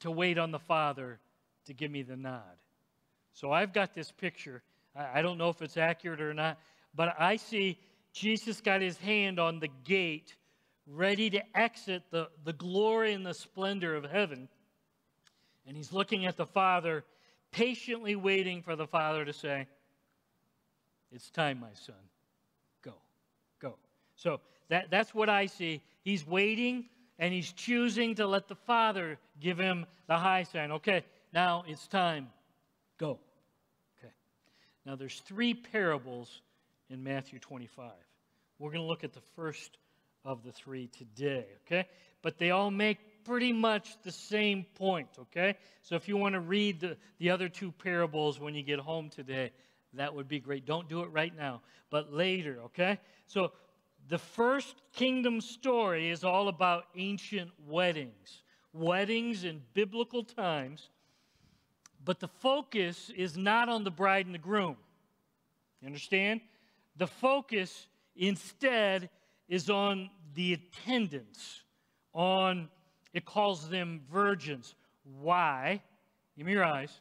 to 0.00 0.10
wait 0.10 0.38
on 0.38 0.50
the 0.50 0.58
Father 0.58 1.18
to 1.66 1.74
give 1.74 1.90
me 1.90 2.02
the 2.02 2.16
nod. 2.16 2.42
So 3.32 3.52
I've 3.52 3.72
got 3.72 3.94
this 3.94 4.10
picture. 4.10 4.62
I 4.94 5.22
don't 5.22 5.38
know 5.38 5.48
if 5.48 5.62
it's 5.62 5.76
accurate 5.76 6.20
or 6.20 6.34
not, 6.34 6.58
but 6.94 7.14
I 7.18 7.36
see 7.36 7.78
Jesus 8.12 8.60
got 8.60 8.82
his 8.82 8.98
hand 8.98 9.40
on 9.40 9.58
the 9.58 9.68
gate, 9.84 10.36
ready 10.86 11.30
to 11.30 11.42
exit 11.56 12.02
the, 12.10 12.28
the 12.44 12.52
glory 12.52 13.12
and 13.12 13.24
the 13.24 13.34
splendor 13.34 13.94
of 13.94 14.04
heaven. 14.04 14.48
And 15.66 15.76
he's 15.76 15.92
looking 15.92 16.26
at 16.26 16.36
the 16.36 16.46
Father, 16.46 17.04
patiently 17.52 18.16
waiting 18.16 18.62
for 18.62 18.74
the 18.74 18.86
father 18.86 19.24
to 19.24 19.32
say, 19.32 19.66
It's 21.12 21.30
time, 21.30 21.60
my 21.60 21.72
son. 21.74 21.94
Go. 22.82 22.94
Go. 23.60 23.76
So 24.16 24.40
that, 24.68 24.90
that's 24.90 25.14
what 25.14 25.28
I 25.28 25.46
see. 25.46 25.82
He's 26.02 26.26
waiting 26.26 26.86
and 27.18 27.32
he's 27.32 27.52
choosing 27.52 28.16
to 28.16 28.26
let 28.26 28.48
the 28.48 28.56
father 28.56 29.18
give 29.40 29.58
him 29.58 29.86
the 30.08 30.16
high 30.16 30.42
sign. 30.42 30.72
Okay, 30.72 31.04
now 31.32 31.64
it's 31.68 31.86
time. 31.86 32.28
Go. 32.98 33.20
Okay. 33.98 34.12
Now 34.84 34.96
there's 34.96 35.20
three 35.26 35.54
parables 35.54 36.40
in 36.90 37.04
Matthew 37.04 37.38
25. 37.38 37.92
We're 38.58 38.70
going 38.70 38.82
to 38.82 38.88
look 38.88 39.04
at 39.04 39.12
the 39.12 39.22
first 39.36 39.76
of 40.24 40.42
the 40.44 40.52
three 40.52 40.88
today, 40.88 41.46
okay? 41.66 41.86
But 42.22 42.38
they 42.38 42.50
all 42.50 42.70
make 42.70 43.24
pretty 43.24 43.52
much 43.52 43.96
the 44.02 44.12
same 44.12 44.64
point, 44.74 45.08
okay? 45.18 45.56
So 45.82 45.96
if 45.96 46.08
you 46.08 46.16
want 46.16 46.34
to 46.34 46.40
read 46.40 46.80
the, 46.80 46.96
the 47.18 47.30
other 47.30 47.48
two 47.48 47.72
parables 47.72 48.40
when 48.40 48.54
you 48.54 48.62
get 48.62 48.78
home 48.78 49.10
today, 49.10 49.52
that 49.94 50.14
would 50.14 50.28
be 50.28 50.40
great. 50.40 50.64
Don't 50.64 50.88
do 50.88 51.02
it 51.02 51.08
right 51.08 51.36
now, 51.36 51.60
but 51.90 52.12
later, 52.12 52.60
okay? 52.64 52.98
So 53.26 53.52
the 54.08 54.18
first 54.18 54.74
kingdom 54.92 55.40
story 55.40 56.10
is 56.10 56.24
all 56.24 56.48
about 56.48 56.84
ancient 56.96 57.50
weddings, 57.66 58.42
weddings 58.72 59.44
in 59.44 59.62
biblical 59.74 60.24
times, 60.24 60.88
but 62.04 62.18
the 62.18 62.28
focus 62.28 63.10
is 63.16 63.36
not 63.36 63.68
on 63.68 63.84
the 63.84 63.90
bride 63.90 64.26
and 64.26 64.34
the 64.34 64.38
groom. 64.38 64.76
You 65.80 65.86
understand? 65.86 66.40
The 66.96 67.06
focus 67.06 67.86
instead 68.16 69.08
is 69.52 69.68
on 69.68 70.08
the 70.32 70.54
attendants, 70.54 71.60
on 72.14 72.70
it 73.12 73.26
calls 73.26 73.68
them 73.68 74.00
virgins. 74.10 74.74
Why? 75.20 75.82
Give 76.38 76.46
me 76.46 76.52
your 76.52 76.64
eyes. 76.64 77.00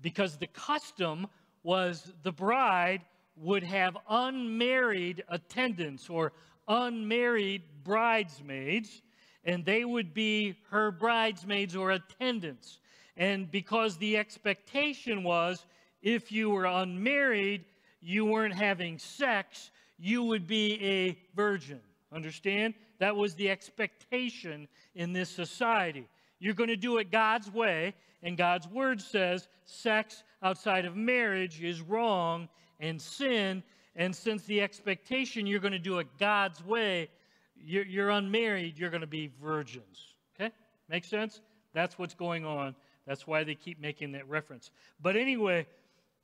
Because 0.00 0.36
the 0.36 0.46
custom 0.46 1.26
was 1.64 2.12
the 2.22 2.30
bride 2.30 3.02
would 3.34 3.64
have 3.64 3.96
unmarried 4.08 5.24
attendants 5.28 6.08
or 6.08 6.32
unmarried 6.68 7.62
bridesmaids, 7.82 9.02
and 9.42 9.64
they 9.64 9.84
would 9.84 10.14
be 10.14 10.54
her 10.70 10.92
bridesmaids 10.92 11.74
or 11.74 11.90
attendants. 11.90 12.78
And 13.16 13.50
because 13.50 13.96
the 13.96 14.16
expectation 14.16 15.24
was 15.24 15.66
if 16.02 16.30
you 16.30 16.50
were 16.50 16.66
unmarried, 16.66 17.64
you 18.00 18.24
weren't 18.26 18.54
having 18.54 19.00
sex, 19.00 19.72
you 20.04 20.22
would 20.22 20.46
be 20.46 20.78
a 20.84 21.18
virgin. 21.34 21.80
Understand? 22.12 22.74
That 22.98 23.16
was 23.16 23.34
the 23.34 23.48
expectation 23.48 24.68
in 24.94 25.14
this 25.14 25.30
society. 25.30 26.06
You're 26.38 26.52
going 26.52 26.68
to 26.68 26.76
do 26.76 26.98
it 26.98 27.10
God's 27.10 27.50
way, 27.50 27.94
and 28.22 28.36
God's 28.36 28.68
word 28.68 29.00
says 29.00 29.48
sex 29.64 30.22
outside 30.42 30.84
of 30.84 30.94
marriage 30.94 31.62
is 31.62 31.80
wrong 31.80 32.50
and 32.80 33.00
sin. 33.00 33.62
And 33.96 34.14
since 34.14 34.42
the 34.44 34.60
expectation 34.60 35.46
you're 35.46 35.58
going 35.58 35.72
to 35.72 35.78
do 35.78 36.00
it 36.00 36.06
God's 36.18 36.62
way, 36.62 37.08
you're, 37.56 37.86
you're 37.86 38.10
unmarried, 38.10 38.78
you're 38.78 38.90
going 38.90 39.00
to 39.00 39.06
be 39.06 39.30
virgins. 39.42 40.14
Okay? 40.38 40.52
Make 40.90 41.06
sense? 41.06 41.40
That's 41.72 41.98
what's 41.98 42.14
going 42.14 42.44
on. 42.44 42.76
That's 43.06 43.26
why 43.26 43.42
they 43.42 43.54
keep 43.54 43.80
making 43.80 44.12
that 44.12 44.28
reference. 44.28 44.70
But 45.00 45.16
anyway, 45.16 45.66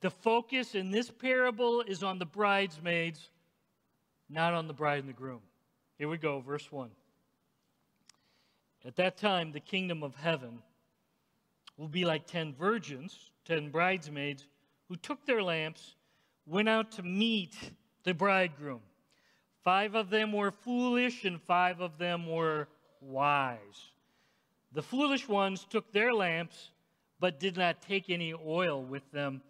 the 0.01 0.11
focus 0.11 0.75
in 0.75 0.91
this 0.91 1.09
parable 1.09 1.81
is 1.81 2.03
on 2.03 2.19
the 2.19 2.25
bridesmaids, 2.25 3.31
not 4.31 4.53
on 4.53 4.67
the 4.67 4.73
bride 4.73 4.99
and 4.99 5.09
the 5.09 5.13
groom. 5.13 5.41
Here 5.97 6.07
we 6.07 6.17
go, 6.17 6.39
verse 6.39 6.71
1. 6.71 6.89
At 8.85 8.95
that 8.95 9.17
time, 9.17 9.51
the 9.51 9.59
kingdom 9.59 10.01
of 10.01 10.15
heaven 10.15 10.59
will 11.77 11.87
be 11.87 12.05
like 12.05 12.25
ten 12.25 12.53
virgins, 12.53 13.31
ten 13.45 13.69
bridesmaids, 13.69 14.47
who 14.87 14.95
took 14.95 15.25
their 15.25 15.43
lamps, 15.43 15.95
went 16.47 16.69
out 16.69 16.91
to 16.93 17.03
meet 17.03 17.55
the 18.03 18.13
bridegroom. 18.13 18.81
Five 19.63 19.93
of 19.93 20.09
them 20.09 20.31
were 20.31 20.51
foolish, 20.51 21.25
and 21.25 21.39
five 21.41 21.79
of 21.81 21.97
them 21.99 22.25
were 22.25 22.67
wise. 23.01 23.91
The 24.73 24.81
foolish 24.81 25.27
ones 25.27 25.65
took 25.69 25.91
their 25.91 26.13
lamps, 26.13 26.71
but 27.19 27.39
did 27.39 27.57
not 27.57 27.81
take 27.81 28.09
any 28.09 28.33
oil 28.33 28.81
with 28.81 29.09
them. 29.11 29.41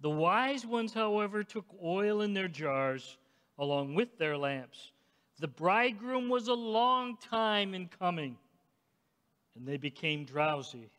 The 0.00 0.10
wise 0.10 0.66
ones, 0.66 0.92
however, 0.92 1.44
took 1.44 1.64
oil 1.82 2.20
in 2.20 2.34
their 2.34 2.48
jars 2.48 3.16
along 3.62 3.94
with 3.94 4.18
their 4.18 4.36
lamps. 4.36 4.90
The 5.38 5.46
bridegroom 5.46 6.28
was 6.28 6.48
a 6.48 6.54
long 6.54 7.16
time 7.16 7.74
in 7.74 7.86
coming, 7.86 8.36
and 9.54 9.64
they 9.64 9.76
became 9.76 10.24
drowsy 10.24 10.90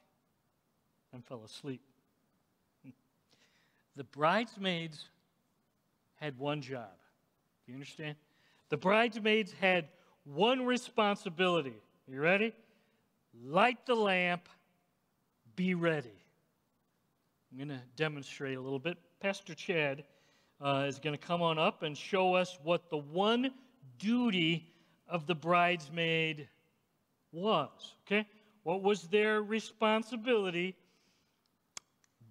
and 1.12 1.24
fell 1.26 1.44
asleep. 1.46 1.82
The 3.96 4.06
bridesmaids 4.06 5.10
had 6.16 6.40
one 6.40 6.62
job. 6.62 6.90
Do 7.66 7.72
you 7.72 7.76
understand? 7.76 8.16
The 8.70 8.78
bridesmaids 8.78 9.54
had 9.62 9.90
one 10.24 10.66
responsibility. 10.66 11.76
You 12.08 12.20
ready? 12.20 12.54
Light 13.46 13.86
the 13.86 13.94
lamp, 13.94 14.50
be 15.56 15.76
ready. 15.76 16.24
I'm 17.52 17.58
going 17.58 17.78
to 17.78 17.86
demonstrate 17.96 18.58
a 18.58 18.62
little 18.62 18.80
bit. 18.80 18.98
Pastor 19.20 19.54
Chad 19.54 20.06
uh, 20.64 20.86
is 20.88 20.98
going 20.98 21.16
to 21.16 21.24
come 21.24 21.42
on 21.42 21.60
up 21.60 21.84
and 21.84 21.98
show 21.98 22.36
us 22.36 22.58
what 22.64 22.90
the 22.90 22.98
one 22.98 23.52
duty 24.00 24.66
of 25.08 25.28
the 25.28 25.36
bridesmaid 25.36 26.48
was. 27.32 27.96
Okay? 28.08 28.26
What 28.64 28.82
was 28.82 29.04
their 29.04 29.44
responsibility? 29.44 30.76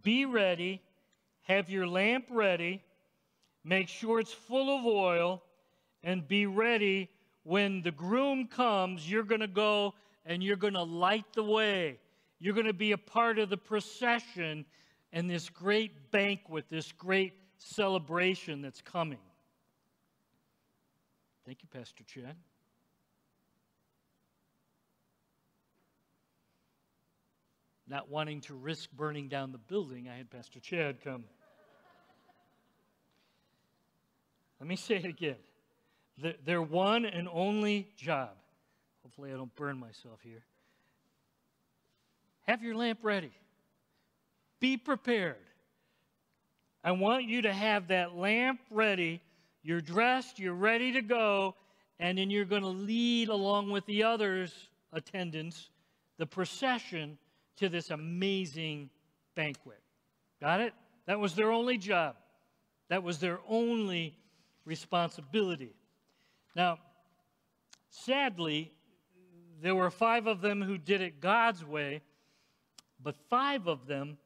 Be 0.03 0.25
ready, 0.25 0.81
have 1.43 1.69
your 1.69 1.87
lamp 1.87 2.25
ready, 2.31 2.83
make 3.65 3.89
sure 3.89 4.19
it's 4.19 4.33
full 4.33 4.77
of 4.77 4.87
oil, 4.87 5.43
and 6.03 6.27
be 6.27 6.47
ready 6.47 7.11
when 7.45 7.83
the 7.83 7.91
groom 7.91 8.47
comes. 8.47 9.09
You're 9.09 9.25
going 9.25 9.43
to 9.43 9.47
go 9.47 9.95
and 10.25 10.43
you're 10.43 10.57
going 10.57 10.75
to 10.75 10.83
light 10.83 11.27
the 11.35 11.45
way. 11.45 11.99
You're 12.39 12.55
going 12.55 12.67
to 12.67 12.73
be 12.73 12.93
a 12.93 12.99
part 12.99 13.39
of 13.39 13.51
the 13.51 13.57
procession 13.57 14.65
and 15.13 15.29
this 15.29 15.51
great 15.51 16.11
banquet, 16.11 16.65
this 16.71 16.91
great 16.93 17.35
celebration 17.63 18.63
that's 18.63 18.81
coming. 18.81 19.19
Thank 21.47 21.63
you, 21.63 21.69
Pastor 21.73 22.05
Chad. 22.05 22.37
Not 27.89 28.09
wanting 28.09 28.41
to 28.43 28.55
risk 28.55 28.91
burning 28.93 29.29
down 29.29 29.53
the 29.53 29.59
building, 29.59 30.09
I 30.09 30.17
had 30.17 30.31
Pastor 30.31 30.61
Chad 30.61 31.03
come. 31.03 31.25
Let 34.61 34.69
me 34.69 34.77
say 34.77 34.97
it 34.97 35.05
again. 35.05 35.37
Their 36.45 36.63
one 36.63 37.05
and 37.05 37.29
only 37.33 37.89
job, 37.97 38.31
hopefully 39.03 39.33
I 39.33 39.37
don't 39.37 39.55
burn 39.57 39.79
myself 39.79 40.21
here, 40.23 40.45
have 42.43 42.63
your 42.63 42.77
lamp 42.77 43.01
ready. 43.03 43.33
Be 44.61 44.77
prepared. 44.77 45.37
I 46.85 46.93
want 46.93 47.25
you 47.25 47.43
to 47.43 47.53
have 47.53 47.89
that 47.89 48.17
lamp 48.17 48.61
ready 48.71 49.21
you're 49.63 49.81
dressed, 49.81 50.39
you're 50.39 50.55
ready 50.55 50.93
to 50.93 51.03
go, 51.03 51.55
and 52.01 52.19
then 52.19 52.31
you're 52.31 52.45
going 52.45 52.63
to 52.63 52.69
lead 52.69 53.29
along 53.29 53.71
with 53.71 53.87
the 53.87 54.03
others' 54.03 54.53
attendants 54.93 55.71
the 56.19 56.27
procession 56.27 57.17
to 57.57 57.69
this 57.69 57.91
amazing 57.91 58.91
banquet. 59.35 59.81
Got 60.41 60.61
it? 60.61 60.75
That 61.07 61.21
was 61.21 61.35
their 61.35 61.53
only 61.53 61.79
job. 61.79 62.17
That 62.89 63.03
was 63.03 63.19
their 63.19 63.39
only 63.49 64.17
responsibility. 64.65 65.75
Now, 66.57 66.79
sadly, 67.89 68.73
there 69.63 69.75
were 69.75 69.91
five 69.91 70.27
of 70.27 70.41
them 70.41 70.61
who 70.61 70.77
did 70.77 71.01
it 71.01 71.21
God's 71.21 71.65
way, 71.65 72.03
but 73.03 73.15
five 73.31 73.69
of 73.69 73.87
them 73.87 74.19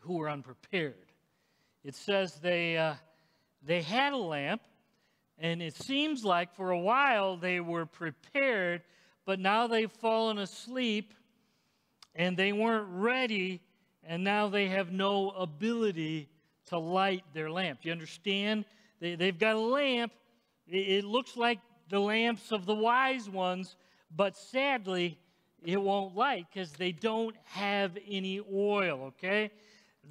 who 0.00 0.18
were 0.18 0.28
unprepared. 0.28 1.11
It 1.84 1.94
says 1.94 2.34
they. 2.40 2.76
Uh, 2.76 2.94
they 3.64 3.82
had 3.82 4.12
a 4.12 4.16
lamp, 4.16 4.62
and 5.38 5.62
it 5.62 5.76
seems 5.76 6.24
like 6.24 6.54
for 6.54 6.70
a 6.70 6.78
while 6.78 7.36
they 7.36 7.60
were 7.60 7.86
prepared, 7.86 8.82
but 9.24 9.38
now 9.38 9.66
they've 9.66 9.90
fallen 9.90 10.38
asleep 10.38 11.14
and 12.14 12.36
they 12.36 12.52
weren't 12.52 12.88
ready, 12.90 13.62
and 14.04 14.22
now 14.22 14.48
they 14.48 14.68
have 14.68 14.92
no 14.92 15.30
ability 15.30 16.28
to 16.66 16.78
light 16.78 17.24
their 17.32 17.50
lamp. 17.50 17.80
You 17.82 17.92
understand? 17.92 18.64
They, 19.00 19.14
they've 19.14 19.38
got 19.38 19.54
a 19.54 19.60
lamp. 19.60 20.12
It, 20.66 20.76
it 20.76 21.04
looks 21.04 21.36
like 21.36 21.60
the 21.88 22.00
lamps 22.00 22.52
of 22.52 22.66
the 22.66 22.74
wise 22.74 23.30
ones, 23.30 23.76
but 24.14 24.36
sadly, 24.36 25.18
it 25.64 25.80
won't 25.80 26.14
light 26.16 26.46
because 26.52 26.72
they 26.72 26.92
don't 26.92 27.36
have 27.44 27.96
any 28.06 28.40
oil, 28.52 29.04
okay? 29.04 29.50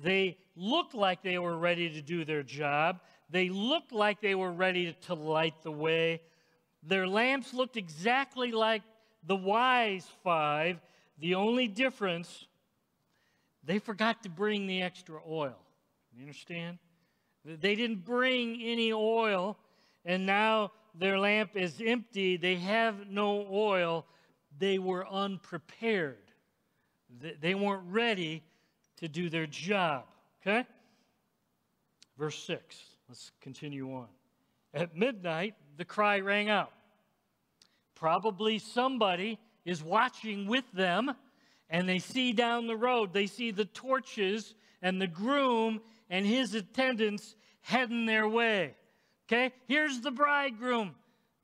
They 0.03 0.37
looked 0.55 0.93
like 0.93 1.21
they 1.21 1.37
were 1.37 1.57
ready 1.57 1.89
to 1.89 2.01
do 2.01 2.25
their 2.25 2.43
job, 2.43 3.01
they 3.29 3.49
looked 3.49 3.91
like 3.91 4.21
they 4.21 4.35
were 4.35 4.51
ready 4.51 4.95
to 5.07 5.13
light 5.13 5.61
the 5.63 5.71
way. 5.71 6.21
Their 6.83 7.07
lamps 7.07 7.53
looked 7.53 7.77
exactly 7.77 8.51
like 8.51 8.81
the 9.23 9.35
wise 9.35 10.07
five. 10.23 10.81
The 11.19 11.35
only 11.35 11.67
difference 11.67 12.47
they 13.63 13.79
forgot 13.79 14.23
to 14.23 14.29
bring 14.29 14.67
the 14.67 14.81
extra 14.81 15.19
oil. 15.27 15.57
You 16.13 16.23
understand? 16.23 16.79
They 17.45 17.75
didn't 17.75 18.03
bring 18.03 18.61
any 18.61 18.91
oil, 18.91 19.57
and 20.03 20.25
now 20.25 20.71
their 20.93 21.17
lamp 21.17 21.51
is 21.55 21.81
empty. 21.83 22.37
They 22.37 22.55
have 22.55 23.07
no 23.07 23.47
oil. 23.51 24.05
They 24.57 24.77
were 24.79 25.07
unprepared. 25.07 26.17
They 27.39 27.55
weren't 27.55 27.83
ready 27.91 28.43
to 29.01 29.07
do 29.07 29.29
their 29.29 29.47
job. 29.47 30.05
Okay? 30.41 30.65
Verse 32.17 32.41
6. 32.43 32.77
Let's 33.09 33.31
continue 33.41 33.93
on. 33.93 34.07
At 34.73 34.95
midnight, 34.95 35.55
the 35.77 35.85
cry 35.85 36.19
rang 36.19 36.49
out. 36.49 36.71
Probably 37.95 38.57
somebody 38.57 39.37
is 39.65 39.83
watching 39.83 40.47
with 40.47 40.63
them, 40.71 41.13
and 41.69 41.87
they 41.87 41.99
see 41.99 42.31
down 42.31 42.67
the 42.67 42.77
road, 42.77 43.13
they 43.13 43.27
see 43.27 43.51
the 43.51 43.65
torches 43.65 44.55
and 44.81 45.01
the 45.01 45.07
groom 45.07 45.81
and 46.09 46.25
his 46.25 46.55
attendants 46.55 47.35
heading 47.61 48.05
their 48.05 48.27
way. 48.27 48.75
Okay? 49.27 49.53
Here's 49.67 50.01
the 50.01 50.11
bridegroom. 50.11 50.95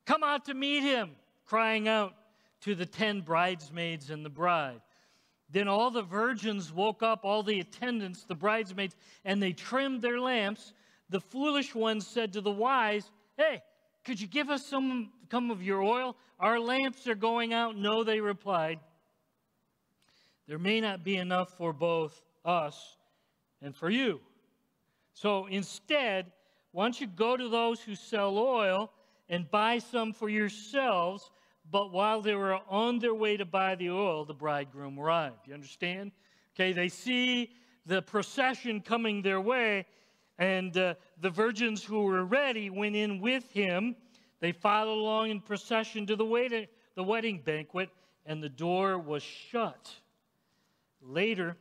Come 0.06 0.24
out 0.24 0.46
to 0.46 0.54
meet 0.54 0.84
him, 0.84 1.12
crying 1.46 1.88
out 1.88 2.14
to 2.62 2.76
the 2.76 2.86
ten 2.86 3.22
bridesmaids 3.22 4.10
and 4.10 4.26
the 4.26 4.30
bride. 4.30 4.82
Then 5.50 5.68
all 5.68 5.92
the 5.92 6.02
virgins 6.02 6.74
woke 6.74 7.02
up, 7.02 7.24
all 7.24 7.42
the 7.42 7.60
attendants, 7.60 8.24
the 8.24 8.36
bridesmaids, 8.36 8.96
and 9.24 9.42
they 9.42 9.54
trimmed 9.54 10.02
their 10.02 10.20
lamps. 10.20 10.74
The 11.10 11.22
foolish 11.22 11.74
ones 11.74 12.06
said 12.06 12.34
to 12.34 12.42
the 12.42 12.52
wise, 12.52 13.10
Hey, 13.38 13.62
could 14.04 14.20
you 14.20 14.28
give 14.28 14.50
us 14.50 14.66
some, 14.66 15.12
some 15.32 15.52
of 15.52 15.64
your 15.64 15.82
oil? 15.82 16.18
Our 16.40 16.60
lamps 16.60 17.08
are 17.08 17.16
going 17.16 17.54
out. 17.54 17.78
No, 17.78 18.04
they 18.04 18.20
replied. 18.20 18.80
There 20.48 20.60
may 20.60 20.82
not 20.82 21.04
be 21.04 21.18
enough 21.18 21.58
for 21.58 21.74
both 21.74 22.22
us 22.46 22.98
and 23.62 23.76
for 23.76 23.90
you. 23.90 24.20
So 25.14 25.46
instead, 25.48 26.32
why 26.72 26.86
don't 26.86 27.02
you 27.02 27.08
go 27.08 27.36
to 27.36 27.50
those 27.50 27.82
who 27.82 27.96
sell 27.96 28.38
oil 28.38 28.92
and 29.30 29.50
buy 29.50 29.80
some 29.80 30.14
for 30.14 30.30
yourselves? 30.30 31.30
But 31.70 31.92
while 31.92 32.22
they 32.22 32.36
were 32.36 32.60
on 32.70 33.00
their 33.00 33.14
way 33.14 33.38
to 33.38 33.46
buy 33.46 33.76
the 33.76 33.90
oil, 33.90 34.24
the 34.26 34.34
bridegroom 34.34 34.98
arrived. 35.00 35.48
You 35.48 35.54
understand? 35.54 36.12
Okay, 36.56 36.72
they 36.72 36.88
see 36.88 37.52
the 37.86 38.02
procession 38.02 38.82
coming 38.82 39.22
their 39.22 39.42
way, 39.42 39.86
and 40.40 40.76
uh, 40.78 40.94
the 41.22 41.30
virgins 41.30 41.84
who 41.84 42.04
were 42.04 42.24
ready 42.26 42.70
went 42.70 42.96
in 42.96 43.20
with 43.20 43.52
him. 43.52 43.96
They 44.40 44.52
followed 44.52 45.00
along 45.00 45.32
in 45.32 45.42
procession 45.42 46.06
to 46.08 46.16
the, 46.16 46.68
the 46.96 47.04
wedding 47.04 47.42
banquet, 47.44 47.90
and 48.26 48.42
the 48.42 48.50
door 48.50 48.98
was 48.98 49.24
shut. 49.24 49.92
Later, 51.02 51.58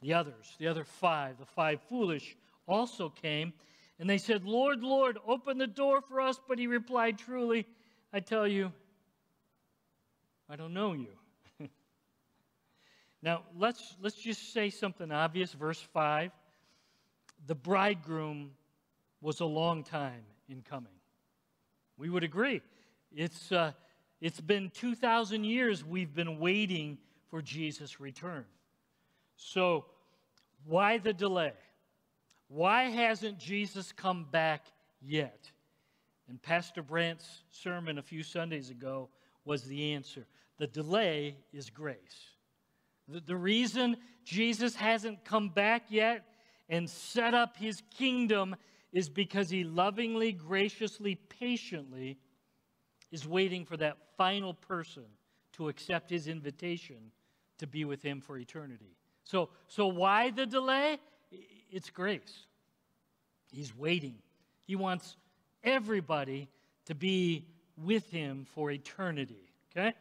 the 0.00 0.14
others, 0.14 0.54
the 0.58 0.66
other 0.66 0.84
five, 0.84 1.38
the 1.38 1.46
five 1.46 1.80
foolish, 1.88 2.36
also 2.66 3.08
came, 3.08 3.52
and 3.98 4.08
they 4.08 4.18
said, 4.18 4.44
Lord, 4.44 4.82
Lord, 4.82 5.18
open 5.26 5.58
the 5.58 5.66
door 5.66 6.00
for 6.00 6.20
us. 6.20 6.40
But 6.48 6.58
he 6.58 6.66
replied, 6.66 7.18
Truly, 7.18 7.66
I 8.12 8.20
tell 8.20 8.46
you, 8.46 8.72
I 10.48 10.56
don't 10.56 10.74
know 10.74 10.94
you. 10.94 11.12
now, 13.22 13.42
let's, 13.56 13.96
let's 14.02 14.16
just 14.16 14.52
say 14.52 14.70
something 14.70 15.12
obvious. 15.12 15.52
Verse 15.52 15.80
5 15.80 16.32
The 17.46 17.54
bridegroom 17.54 18.50
was 19.20 19.38
a 19.38 19.44
long 19.44 19.84
time 19.84 20.24
in 20.48 20.62
coming. 20.62 20.92
We 21.96 22.10
would 22.10 22.24
agree. 22.24 22.62
It's, 23.14 23.52
uh, 23.52 23.72
it's 24.20 24.40
been 24.40 24.70
2,000 24.70 25.44
years 25.44 25.84
we've 25.84 26.14
been 26.14 26.40
waiting 26.40 26.98
for 27.28 27.40
Jesus' 27.40 28.00
return. 28.00 28.44
So, 29.36 29.84
why 30.64 30.98
the 30.98 31.12
delay? 31.12 31.52
Why 32.48 32.84
hasn't 32.84 33.38
Jesus 33.38 33.92
come 33.92 34.26
back 34.30 34.64
yet? 35.00 35.50
And 36.30 36.40
Pastor 36.40 36.80
Brandt's 36.80 37.42
sermon 37.50 37.98
a 37.98 38.02
few 38.02 38.22
Sundays 38.22 38.70
ago 38.70 39.08
was 39.44 39.64
the 39.64 39.94
answer. 39.94 40.28
The 40.58 40.68
delay 40.68 41.36
is 41.52 41.70
grace. 41.70 42.36
The, 43.08 43.18
the 43.18 43.34
reason 43.34 43.96
Jesus 44.24 44.76
hasn't 44.76 45.24
come 45.24 45.48
back 45.48 45.86
yet 45.88 46.24
and 46.68 46.88
set 46.88 47.34
up 47.34 47.56
his 47.56 47.82
kingdom 47.98 48.54
is 48.92 49.08
because 49.08 49.50
he 49.50 49.64
lovingly, 49.64 50.30
graciously, 50.30 51.16
patiently 51.16 52.16
is 53.10 53.26
waiting 53.26 53.64
for 53.64 53.76
that 53.78 53.96
final 54.16 54.54
person 54.54 55.06
to 55.54 55.68
accept 55.68 56.10
his 56.10 56.28
invitation 56.28 57.10
to 57.58 57.66
be 57.66 57.84
with 57.84 58.04
him 58.04 58.20
for 58.20 58.38
eternity. 58.38 58.94
So, 59.24 59.48
so 59.66 59.88
why 59.88 60.30
the 60.30 60.46
delay? 60.46 61.00
It's 61.72 61.90
grace. 61.90 62.46
He's 63.50 63.76
waiting. 63.76 64.14
He 64.64 64.76
wants 64.76 65.16
everybody 65.64 66.48
to 66.86 66.94
be 66.94 67.46
with 67.76 68.10
him 68.10 68.46
for 68.54 68.70
eternity. 68.70 69.50
Okay? 69.70 69.94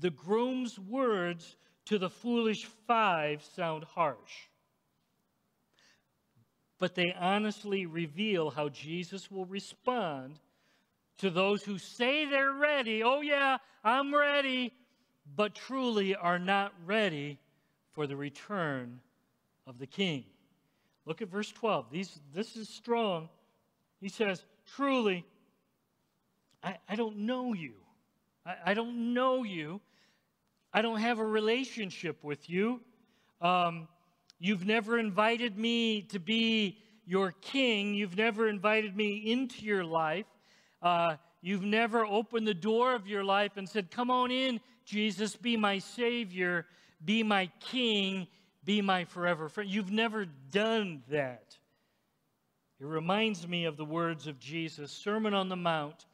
The 0.00 0.10
groom's 0.10 0.78
words 0.78 1.56
to 1.86 1.98
the 1.98 2.10
foolish 2.10 2.64
five 2.86 3.42
sound 3.54 3.84
harsh. 3.84 4.48
But 6.78 6.94
they 6.94 7.14
honestly 7.18 7.86
reveal 7.86 8.50
how 8.50 8.68
Jesus 8.68 9.30
will 9.30 9.46
respond 9.46 10.38
to 11.18 11.30
those 11.30 11.62
who 11.62 11.78
say 11.78 12.24
they're 12.26 12.52
ready. 12.52 13.02
Oh, 13.02 13.20
yeah, 13.20 13.58
I'm 13.84 14.14
ready, 14.14 14.72
but 15.36 15.54
truly 15.54 16.14
are 16.14 16.38
not 16.38 16.72
ready 16.84 17.38
for 17.92 18.06
the 18.06 18.16
return 18.16 19.00
of 19.66 19.78
the 19.78 19.86
king. 19.86 20.24
Look 21.06 21.22
at 21.22 21.28
verse 21.28 21.50
12. 21.52 21.90
These, 21.90 22.20
this 22.34 22.56
is 22.56 22.68
strong. 22.68 23.28
He 24.00 24.08
says, 24.08 24.44
Truly, 24.76 25.24
I, 26.62 26.78
I 26.88 26.96
don't 26.96 27.18
know 27.18 27.52
you. 27.52 27.74
I, 28.46 28.56
I, 28.66 28.74
don't 28.74 29.14
know 29.14 29.44
you. 29.44 29.80
I 30.72 30.82
don't 30.82 31.00
have 31.00 31.18
a 31.18 31.24
relationship 31.24 32.24
with 32.24 32.48
you. 32.48 32.80
Um, 33.40 33.88
you've 34.38 34.66
never 34.66 34.98
invited 34.98 35.58
me 35.58 36.02
to 36.02 36.18
be 36.18 36.78
your 37.06 37.32
king. 37.32 37.94
You've 37.94 38.16
never 38.16 38.48
invited 38.48 38.96
me 38.96 39.30
into 39.30 39.64
your 39.64 39.84
life. 39.84 40.26
Uh, 40.82 41.16
you've 41.42 41.64
never 41.64 42.04
opened 42.04 42.46
the 42.46 42.54
door 42.54 42.94
of 42.94 43.06
your 43.06 43.24
life 43.24 43.56
and 43.56 43.68
said, 43.68 43.90
Come 43.90 44.10
on 44.10 44.30
in, 44.30 44.60
Jesus, 44.84 45.36
be 45.36 45.56
my 45.56 45.78
Savior, 45.78 46.66
be 47.04 47.22
my 47.22 47.50
King, 47.60 48.26
be 48.64 48.80
my 48.80 49.04
forever 49.04 49.48
friend. 49.48 49.68
You've 49.68 49.92
never 49.92 50.24
done 50.24 51.02
that. 51.10 51.56
It 52.80 52.86
reminds 52.86 53.46
me 53.46 53.66
of 53.66 53.76
the 53.76 53.84
words 53.84 54.26
of 54.26 54.40
Jesus, 54.40 54.90
Sermon 54.90 55.32
on 55.32 55.48
the 55.48 55.56
Mount, 55.56 56.06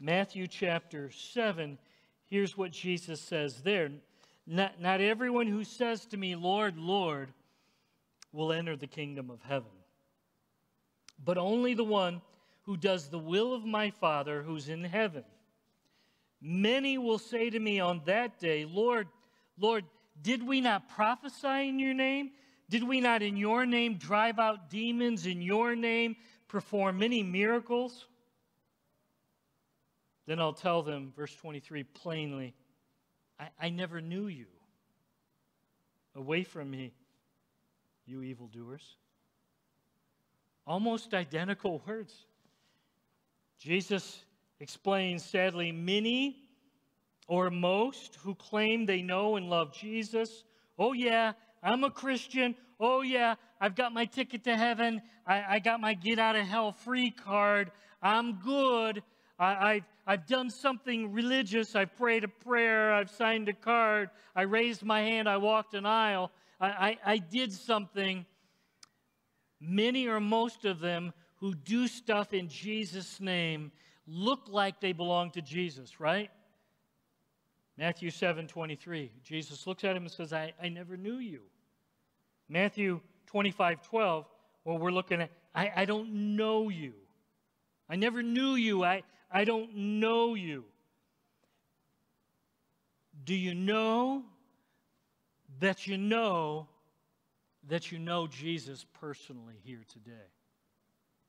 Matthew 0.00 0.48
chapter 0.48 1.10
7. 1.10 1.78
Here's 2.26 2.56
what 2.56 2.72
Jesus 2.72 3.20
says 3.20 3.62
there 3.62 3.90
Not, 4.46 4.80
not 4.80 5.00
everyone 5.00 5.46
who 5.46 5.62
says 5.62 6.06
to 6.06 6.16
me, 6.16 6.34
Lord, 6.34 6.76
Lord, 6.76 7.32
will 8.32 8.52
enter 8.52 8.76
the 8.76 8.86
kingdom 8.88 9.30
of 9.30 9.40
heaven, 9.42 9.70
but 11.24 11.38
only 11.38 11.74
the 11.74 11.84
one 11.84 12.20
who 12.62 12.76
does 12.76 13.08
the 13.08 13.18
will 13.18 13.54
of 13.54 13.64
my 13.64 13.90
Father 13.90 14.42
who's 14.42 14.68
in 14.68 14.84
heaven. 14.84 15.24
Many 16.40 16.98
will 16.98 17.18
say 17.18 17.48
to 17.48 17.58
me 17.58 17.80
on 17.80 18.02
that 18.06 18.38
day, 18.38 18.64
Lord, 18.64 19.08
Lord, 19.58 19.84
did 20.20 20.46
we 20.46 20.60
not 20.60 20.88
prophesy 20.90 21.68
in 21.68 21.78
your 21.78 21.94
name? 21.94 22.32
Did 22.70 22.82
we 22.84 23.00
not 23.00 23.22
in 23.22 23.36
your 23.36 23.64
name 23.64 23.96
drive 23.96 24.38
out 24.38 24.68
demons, 24.70 25.26
in 25.26 25.40
your 25.40 25.74
name 25.74 26.16
perform 26.48 26.98
many 26.98 27.22
miracles? 27.22 28.06
Then 30.26 30.38
I'll 30.40 30.52
tell 30.52 30.82
them, 30.82 31.12
verse 31.16 31.34
23, 31.34 31.84
plainly, 31.84 32.54
I, 33.40 33.48
I 33.58 33.68
never 33.70 34.00
knew 34.00 34.26
you. 34.26 34.46
Away 36.14 36.42
from 36.42 36.70
me, 36.70 36.92
you 38.04 38.22
evildoers. 38.22 38.96
Almost 40.66 41.14
identical 41.14 41.82
words. 41.86 42.14
Jesus 43.58 44.22
explains, 44.60 45.24
sadly, 45.24 45.72
many 45.72 46.36
or 47.26 47.50
most 47.50 48.16
who 48.16 48.34
claim 48.34 48.84
they 48.84 49.00
know 49.00 49.36
and 49.36 49.48
love 49.48 49.72
Jesus. 49.72 50.44
Oh, 50.78 50.92
yeah, 50.92 51.32
I'm 51.62 51.84
a 51.84 51.90
Christian. 51.90 52.54
Oh, 52.80 53.02
yeah, 53.02 53.34
I've 53.60 53.74
got 53.74 53.92
my 53.92 54.04
ticket 54.04 54.44
to 54.44 54.56
heaven. 54.56 55.02
I, 55.26 55.56
I 55.56 55.58
got 55.58 55.80
my 55.80 55.94
get 55.94 56.18
out 56.18 56.36
of 56.36 56.46
hell 56.46 56.72
free 56.72 57.10
card. 57.10 57.70
I'm 58.02 58.40
good. 58.40 59.02
I, 59.38 59.74
have 59.74 59.82
I've 60.06 60.26
done 60.26 60.50
something 60.50 61.12
religious. 61.12 61.76
I've 61.76 61.96
prayed 61.96 62.24
a 62.24 62.28
prayer. 62.28 62.92
I've 62.92 63.10
signed 63.10 63.48
a 63.48 63.52
card. 63.52 64.10
I 64.34 64.42
raised 64.42 64.82
my 64.82 65.00
hand. 65.00 65.28
I 65.28 65.36
walked 65.36 65.74
an 65.74 65.86
aisle. 65.86 66.32
I, 66.60 66.66
I, 66.66 66.98
I 67.04 67.18
did 67.18 67.52
something. 67.52 68.26
Many 69.60 70.08
or 70.08 70.20
most 70.20 70.64
of 70.64 70.80
them 70.80 71.12
who 71.36 71.54
do 71.54 71.86
stuff 71.86 72.32
in 72.32 72.48
Jesus' 72.48 73.20
name 73.20 73.70
look 74.06 74.48
like 74.48 74.80
they 74.80 74.92
belong 74.92 75.30
to 75.32 75.42
Jesus, 75.42 76.00
right? 76.00 76.30
Matthew 77.78 78.10
7 78.10 78.48
23. 78.48 79.12
Jesus 79.22 79.66
looks 79.66 79.84
at 79.84 79.96
him 79.96 80.02
and 80.02 80.10
says, 80.10 80.32
I, 80.32 80.52
I 80.60 80.68
never 80.68 80.96
knew 80.96 81.18
you. 81.18 81.40
Matthew 82.48 83.00
25 83.26 83.82
12, 83.82 84.26
well, 84.64 84.78
we're 84.78 84.90
looking 84.90 85.22
at, 85.22 85.30
I, 85.54 85.70
I 85.76 85.84
don't 85.84 86.36
know 86.36 86.70
you. 86.70 86.94
I 87.88 87.94
never 87.96 88.22
knew 88.22 88.54
you. 88.56 88.84
I, 88.84 89.02
I 89.30 89.44
don't 89.44 89.74
know 89.74 90.34
you. 90.34 90.64
Do 93.24 93.34
you 93.34 93.54
know 93.54 94.24
that 95.60 95.86
you 95.86 95.96
know 95.96 96.66
that 97.68 97.92
you 97.92 97.98
know 97.98 98.26
Jesus 98.26 98.86
personally 99.00 99.56
here 99.62 99.84
today? 99.88 100.12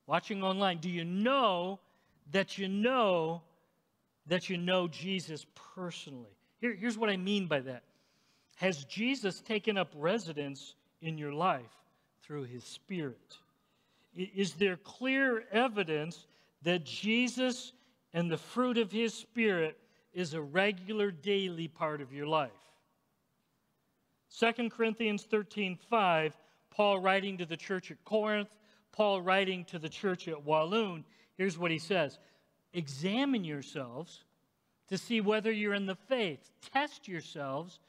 Watching 0.06 0.42
online, 0.42 0.78
do 0.78 0.90
you 0.90 1.04
know 1.04 1.78
that 2.32 2.58
you 2.58 2.66
know 2.66 3.42
that 4.26 4.48
you 4.48 4.56
know 4.56 4.88
Jesus 4.88 5.46
personally? 5.76 6.39
Here, 6.60 6.74
here's 6.74 6.98
what 6.98 7.10
I 7.10 7.16
mean 7.16 7.46
by 7.46 7.60
that. 7.60 7.82
Has 8.56 8.84
Jesus 8.84 9.40
taken 9.40 9.78
up 9.78 9.92
residence 9.96 10.74
in 11.00 11.16
your 11.16 11.32
life 11.32 11.74
through 12.22 12.44
his 12.44 12.64
Spirit? 12.64 13.38
Is 14.14 14.54
there 14.54 14.76
clear 14.76 15.44
evidence 15.50 16.26
that 16.62 16.84
Jesus 16.84 17.72
and 18.12 18.30
the 18.30 18.36
fruit 18.36 18.76
of 18.76 18.92
his 18.92 19.14
Spirit 19.14 19.78
is 20.12 20.34
a 20.34 20.42
regular 20.42 21.10
daily 21.10 21.68
part 21.68 22.00
of 22.00 22.12
your 22.12 22.26
life? 22.26 22.50
2 24.38 24.68
Corinthians 24.68 25.22
13 25.22 25.78
5, 25.88 26.36
Paul 26.70 26.98
writing 27.00 27.38
to 27.38 27.46
the 27.46 27.56
church 27.56 27.90
at 27.90 28.04
Corinth, 28.04 28.54
Paul 28.92 29.22
writing 29.22 29.64
to 29.66 29.78
the 29.78 29.88
church 29.88 30.28
at 30.28 30.44
Walloon, 30.44 31.04
here's 31.36 31.58
what 31.58 31.70
he 31.70 31.78
says 31.78 32.18
Examine 32.74 33.44
yourselves 33.44 34.24
to 34.90 34.98
see 34.98 35.20
whether 35.20 35.50
you're 35.50 35.74
in 35.74 35.86
the 35.86 35.94
faith. 35.94 36.50
Test 36.72 37.08
yourselves. 37.08 37.80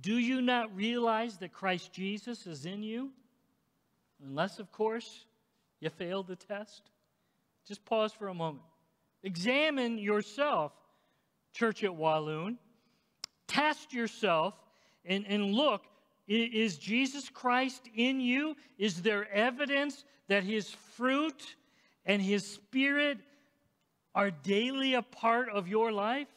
Do 0.00 0.18
you 0.18 0.42
not 0.42 0.74
realize 0.76 1.38
that 1.38 1.52
Christ 1.52 1.92
Jesus 1.92 2.46
is 2.46 2.66
in 2.66 2.82
you? 2.82 3.10
Unless, 4.22 4.58
of 4.58 4.70
course, 4.72 5.24
you 5.80 5.88
failed 5.90 6.26
the 6.26 6.36
test. 6.36 6.82
Just 7.66 7.84
pause 7.84 8.12
for 8.12 8.28
a 8.28 8.34
moment. 8.34 8.64
Examine 9.22 9.98
yourself, 9.98 10.72
church 11.52 11.84
at 11.84 11.94
Walloon. 11.94 12.58
Test 13.46 13.92
yourself 13.92 14.54
and, 15.04 15.26
and 15.26 15.52
look 15.54 15.82
is 16.28 16.76
Jesus 16.76 17.30
Christ 17.30 17.88
in 17.94 18.20
you? 18.20 18.54
Is 18.76 19.00
there 19.00 19.30
evidence 19.32 20.04
that 20.28 20.44
his 20.44 20.68
fruit 20.68 21.56
and 22.04 22.20
his 22.20 22.46
spirit 22.46 23.16
are 24.14 24.30
daily 24.30 24.92
a 24.92 25.00
part 25.00 25.48
of 25.48 25.68
your 25.68 25.90
life? 25.90 26.28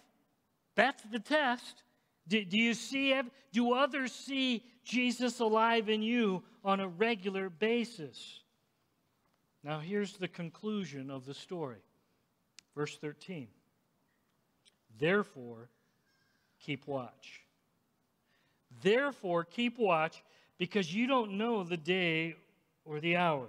That's 0.75 1.03
the 1.03 1.19
test. 1.19 1.83
Do, 2.27 2.43
do 2.43 2.57
you 2.57 2.73
see, 2.73 3.19
do 3.51 3.73
others 3.73 4.11
see 4.11 4.63
Jesus 4.83 5.39
alive 5.39 5.89
in 5.89 6.01
you 6.01 6.43
on 6.63 6.79
a 6.79 6.87
regular 6.87 7.49
basis? 7.49 8.39
Now, 9.63 9.79
here's 9.79 10.17
the 10.17 10.27
conclusion 10.27 11.11
of 11.11 11.25
the 11.25 11.33
story. 11.33 11.83
Verse 12.75 12.97
13. 12.97 13.47
Therefore, 14.99 15.69
keep 16.59 16.87
watch. 16.87 17.41
Therefore, 18.81 19.43
keep 19.43 19.77
watch 19.77 20.23
because 20.57 20.93
you 20.93 21.07
don't 21.07 21.37
know 21.37 21.63
the 21.63 21.77
day 21.77 22.35
or 22.85 22.99
the 22.99 23.17
hour. 23.17 23.47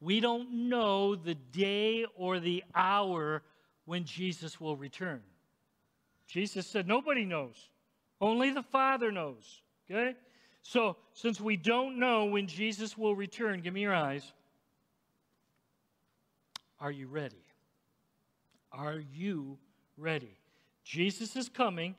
We 0.00 0.20
don't 0.20 0.68
know 0.68 1.16
the 1.16 1.34
day 1.34 2.06
or 2.16 2.38
the 2.38 2.62
hour 2.74 3.42
when 3.84 4.04
Jesus 4.04 4.60
will 4.60 4.76
return. 4.76 5.20
Jesus 6.28 6.66
said, 6.66 6.86
Nobody 6.86 7.24
knows. 7.24 7.70
Only 8.20 8.50
the 8.50 8.62
Father 8.62 9.10
knows. 9.10 9.62
Okay? 9.90 10.14
So, 10.62 10.96
since 11.12 11.40
we 11.40 11.56
don't 11.56 11.98
know 11.98 12.26
when 12.26 12.46
Jesus 12.46 12.96
will 12.98 13.16
return, 13.16 13.60
give 13.60 13.72
me 13.72 13.80
your 13.80 13.94
eyes. 13.94 14.32
Are 16.78 16.90
you 16.90 17.08
ready? 17.08 17.44
Are 18.70 19.02
you 19.12 19.58
ready? 19.96 20.38
Jesus 20.84 21.34
is 21.36 21.48
coming. 21.48 21.94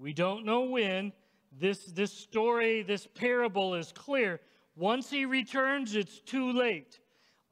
We 0.00 0.12
don't 0.12 0.44
know 0.44 0.62
when. 0.62 1.12
This, 1.60 1.84
this 1.84 2.12
story, 2.12 2.82
this 2.82 3.06
parable 3.06 3.74
is 3.74 3.92
clear. 3.92 4.40
Once 4.74 5.10
he 5.10 5.26
returns, 5.26 5.94
it's 5.94 6.20
too 6.20 6.52
late. 6.52 6.98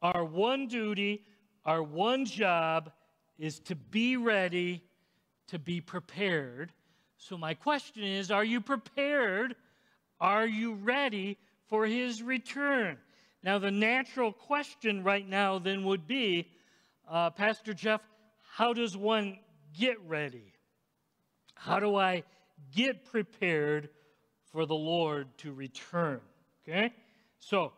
Our 0.00 0.24
one 0.24 0.66
duty, 0.66 1.24
our 1.66 1.82
one 1.82 2.24
job 2.24 2.90
is 3.38 3.60
to 3.60 3.74
be 3.74 4.16
ready, 4.16 4.82
to 5.50 5.58
be 5.58 5.80
prepared. 5.80 6.72
So, 7.18 7.36
my 7.36 7.54
question 7.54 8.02
is 8.04 8.30
Are 8.30 8.44
you 8.44 8.60
prepared? 8.60 9.54
Are 10.20 10.46
you 10.46 10.74
ready 10.74 11.38
for 11.68 11.86
his 11.86 12.22
return? 12.22 12.98
Now, 13.42 13.58
the 13.58 13.70
natural 13.70 14.32
question 14.32 15.02
right 15.02 15.26
now 15.26 15.58
then 15.58 15.84
would 15.84 16.06
be 16.06 16.48
uh, 17.08 17.30
Pastor 17.30 17.74
Jeff, 17.74 18.00
how 18.54 18.72
does 18.72 18.96
one 18.96 19.38
get 19.78 19.96
ready? 20.06 20.52
How 21.54 21.80
do 21.80 21.96
I 21.96 22.22
get 22.74 23.04
prepared 23.06 23.88
for 24.52 24.66
the 24.66 24.74
Lord 24.74 25.26
to 25.38 25.52
return? 25.52 26.20
Okay? 26.68 26.92
So, 27.38 27.72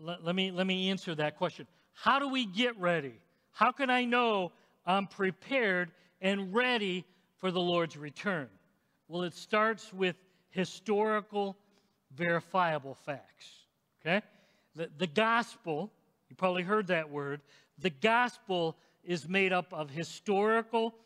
let, 0.00 0.24
let, 0.24 0.34
me, 0.34 0.50
let 0.50 0.66
me 0.66 0.90
answer 0.90 1.14
that 1.14 1.36
question. 1.36 1.66
How 1.94 2.18
do 2.18 2.28
we 2.28 2.44
get 2.44 2.78
ready? 2.78 3.14
How 3.52 3.72
can 3.72 3.88
I 3.88 4.04
know 4.04 4.52
I'm 4.84 5.06
prepared 5.06 5.90
and 6.26 6.52
ready 6.52 7.04
for 7.36 7.52
the 7.52 7.60
Lord's 7.60 7.96
return? 7.96 8.48
Well, 9.06 9.22
it 9.22 9.32
starts 9.32 9.92
with 9.92 10.16
historical, 10.50 11.56
verifiable 12.16 12.96
facts. 13.06 13.48
Okay? 14.00 14.22
The, 14.74 14.90
the 14.98 15.06
gospel, 15.06 15.92
you 16.28 16.34
probably 16.34 16.64
heard 16.64 16.88
that 16.88 17.08
word, 17.10 17.42
the 17.78 17.90
gospel 17.90 18.76
is 19.04 19.28
made 19.28 19.52
up 19.52 19.72
of 19.72 19.88
historical, 19.88 20.96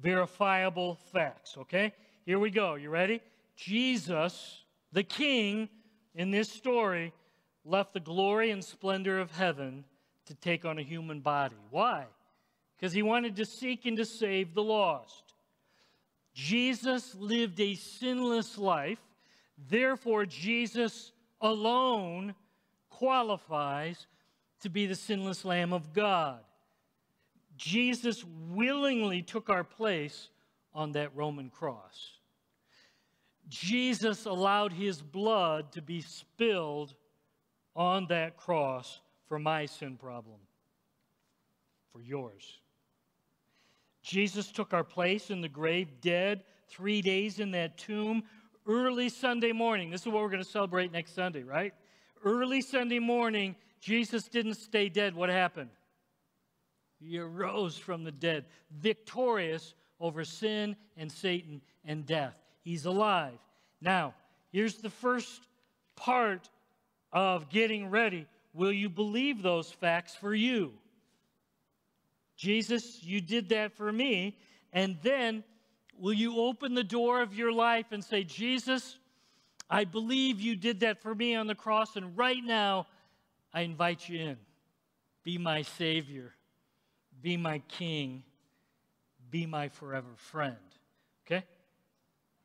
verifiable 0.00 0.98
facts. 1.12 1.58
Okay? 1.58 1.92
Here 2.24 2.38
we 2.38 2.48
go. 2.48 2.76
You 2.76 2.88
ready? 2.88 3.20
Jesus, 3.56 4.64
the 4.92 5.02
king 5.02 5.68
in 6.14 6.30
this 6.30 6.48
story, 6.48 7.12
left 7.66 7.92
the 7.92 8.00
glory 8.00 8.50
and 8.50 8.64
splendor 8.64 9.20
of 9.20 9.30
heaven 9.30 9.84
to 10.24 10.34
take 10.34 10.64
on 10.64 10.78
a 10.78 10.82
human 10.82 11.20
body. 11.20 11.56
Why? 11.68 12.06
Because 12.76 12.92
he 12.92 13.02
wanted 13.02 13.36
to 13.36 13.44
seek 13.44 13.86
and 13.86 13.96
to 13.96 14.04
save 14.04 14.54
the 14.54 14.62
lost. 14.62 15.34
Jesus 16.34 17.14
lived 17.14 17.60
a 17.60 17.74
sinless 17.74 18.58
life. 18.58 18.98
Therefore, 19.68 20.26
Jesus 20.26 21.12
alone 21.40 22.34
qualifies 22.90 24.06
to 24.60 24.68
be 24.68 24.86
the 24.86 24.94
sinless 24.94 25.44
Lamb 25.44 25.72
of 25.72 25.92
God. 25.92 26.40
Jesus 27.56 28.24
willingly 28.50 29.22
took 29.22 29.48
our 29.48 29.62
place 29.62 30.28
on 30.74 30.92
that 30.92 31.14
Roman 31.14 31.50
cross. 31.50 32.18
Jesus 33.48 34.24
allowed 34.24 34.72
his 34.72 35.00
blood 35.00 35.70
to 35.72 35.82
be 35.82 36.00
spilled 36.00 36.94
on 37.76 38.06
that 38.08 38.36
cross 38.36 39.00
for 39.28 39.38
my 39.38 39.66
sin 39.66 39.96
problem, 39.96 40.38
for 41.92 42.00
yours. 42.02 42.58
Jesus 44.04 44.52
took 44.52 44.74
our 44.74 44.84
place 44.84 45.30
in 45.30 45.40
the 45.40 45.48
grave, 45.48 45.88
dead, 46.02 46.44
three 46.68 47.00
days 47.00 47.40
in 47.40 47.50
that 47.52 47.78
tomb, 47.78 48.22
early 48.66 49.08
Sunday 49.08 49.50
morning. 49.50 49.90
This 49.90 50.02
is 50.02 50.08
what 50.08 50.22
we're 50.22 50.28
going 50.28 50.42
to 50.42 50.48
celebrate 50.48 50.92
next 50.92 51.14
Sunday, 51.14 51.42
right? 51.42 51.72
Early 52.22 52.60
Sunday 52.60 52.98
morning, 52.98 53.56
Jesus 53.80 54.28
didn't 54.28 54.54
stay 54.54 54.90
dead. 54.90 55.14
What 55.14 55.30
happened? 55.30 55.70
He 57.00 57.18
arose 57.18 57.78
from 57.78 58.04
the 58.04 58.12
dead, 58.12 58.44
victorious 58.78 59.74
over 59.98 60.22
sin 60.22 60.76
and 60.98 61.10
Satan 61.10 61.62
and 61.86 62.04
death. 62.04 62.36
He's 62.62 62.84
alive. 62.84 63.38
Now, 63.80 64.14
here's 64.52 64.76
the 64.76 64.90
first 64.90 65.48
part 65.96 66.50
of 67.10 67.48
getting 67.48 67.88
ready. 67.88 68.26
Will 68.52 68.72
you 68.72 68.90
believe 68.90 69.42
those 69.42 69.70
facts 69.70 70.14
for 70.14 70.34
you? 70.34 70.74
Jesus, 72.36 73.02
you 73.02 73.20
did 73.20 73.48
that 73.50 73.76
for 73.76 73.92
me. 73.92 74.36
And 74.72 74.96
then, 75.02 75.44
will 75.98 76.12
you 76.12 76.38
open 76.38 76.74
the 76.74 76.84
door 76.84 77.22
of 77.22 77.34
your 77.34 77.52
life 77.52 77.86
and 77.92 78.04
say, 78.04 78.24
Jesus, 78.24 78.98
I 79.70 79.84
believe 79.84 80.40
you 80.40 80.56
did 80.56 80.80
that 80.80 81.00
for 81.00 81.14
me 81.14 81.34
on 81.34 81.46
the 81.46 81.54
cross, 81.54 81.96
and 81.96 82.16
right 82.16 82.42
now, 82.44 82.86
I 83.52 83.62
invite 83.62 84.08
you 84.08 84.20
in. 84.20 84.36
Be 85.22 85.38
my 85.38 85.62
Savior, 85.62 86.34
be 87.22 87.36
my 87.36 87.60
King, 87.60 88.24
be 89.30 89.46
my 89.46 89.68
forever 89.68 90.10
friend. 90.16 90.56
Okay? 91.26 91.44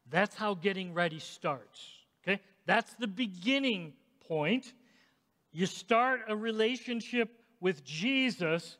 That's 0.10 0.36
how 0.36 0.54
getting 0.54 0.94
ready 0.94 1.20
starts. 1.20 1.86
Okay? 2.24 2.40
That's 2.66 2.94
the 2.94 3.08
beginning 3.08 3.94
point. 4.28 4.74
You 5.52 5.66
start 5.66 6.22
a 6.28 6.36
relationship 6.36 7.30
with 7.60 7.84
Jesus 7.84 8.78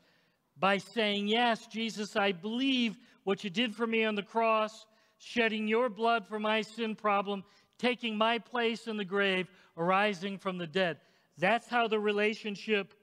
by 0.60 0.78
saying, 0.78 1.26
Yes, 1.26 1.66
Jesus, 1.66 2.14
I 2.14 2.32
believe 2.32 2.96
what 3.24 3.42
you 3.42 3.50
did 3.50 3.74
for 3.74 3.86
me 3.86 4.04
on 4.04 4.14
the 4.14 4.22
cross, 4.22 4.86
shedding 5.18 5.66
your 5.66 5.88
blood 5.88 6.26
for 6.28 6.38
my 6.38 6.60
sin 6.60 6.94
problem, 6.94 7.42
taking 7.78 8.16
my 8.16 8.38
place 8.38 8.86
in 8.86 8.96
the 8.96 9.04
grave, 9.04 9.48
arising 9.76 10.38
from 10.38 10.58
the 10.58 10.66
dead. 10.66 10.98
That's 11.38 11.66
how 11.66 11.88
the 11.88 11.98
relationship 11.98 12.94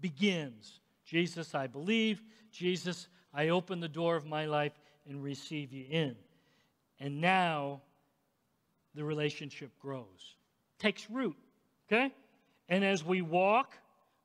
begins. 0.00 0.80
Jesus, 1.04 1.54
I 1.54 1.66
believe. 1.66 2.22
Jesus, 2.52 3.08
I 3.32 3.48
open 3.48 3.80
the 3.80 3.88
door 3.88 4.14
of 4.14 4.26
my 4.26 4.46
life 4.46 4.78
and 5.08 5.22
receive 5.22 5.72
you 5.72 5.84
in. 5.90 6.16
And 7.00 7.20
now 7.20 7.82
the 8.94 9.04
relationship 9.04 9.72
grows, 9.80 10.36
takes 10.78 11.10
root, 11.10 11.36
okay? 11.86 12.12
And 12.68 12.84
as 12.84 13.04
we 13.04 13.22
walk 13.22 13.76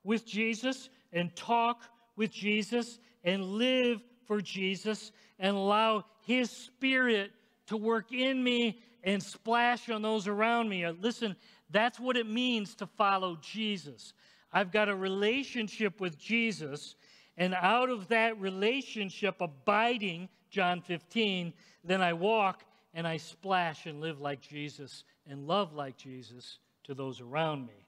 with 0.03 0.25
Jesus 0.25 0.89
and 1.11 1.35
talk 1.35 1.81
with 2.19 2.31
Jesus 2.31 2.99
and 3.23 3.43
live 3.43 4.01
for 4.27 4.41
Jesus 4.41 5.11
and 5.39 5.55
allow 5.55 6.03
His 6.27 6.51
Spirit 6.51 7.31
to 7.67 7.77
work 7.77 8.11
in 8.11 8.43
me 8.43 8.81
and 9.03 9.23
splash 9.23 9.89
on 9.89 10.01
those 10.01 10.27
around 10.27 10.67
me. 10.67 10.83
Uh, 10.83 10.93
listen, 10.99 11.35
that's 11.71 11.99
what 11.99 12.17
it 12.17 12.29
means 12.29 12.75
to 12.75 12.85
follow 12.85 13.37
Jesus. 13.41 14.13
I've 14.51 14.71
got 14.71 14.89
a 14.89 14.95
relationship 14.95 16.01
with 16.01 16.19
Jesus, 16.19 16.95
and 17.37 17.55
out 17.55 17.89
of 17.89 18.09
that 18.09 18.39
relationship, 18.39 19.35
abiding, 19.39 20.27
John 20.49 20.81
15, 20.81 21.53
then 21.85 22.01
I 22.01 22.13
walk 22.13 22.65
and 22.93 23.07
I 23.07 23.17
splash 23.17 23.85
and 23.85 24.01
live 24.01 24.19
like 24.19 24.41
Jesus 24.41 25.05
and 25.25 25.47
love 25.47 25.73
like 25.73 25.95
Jesus 25.95 26.57
to 26.83 26.93
those 26.93 27.21
around 27.21 27.65
me. 27.65 27.85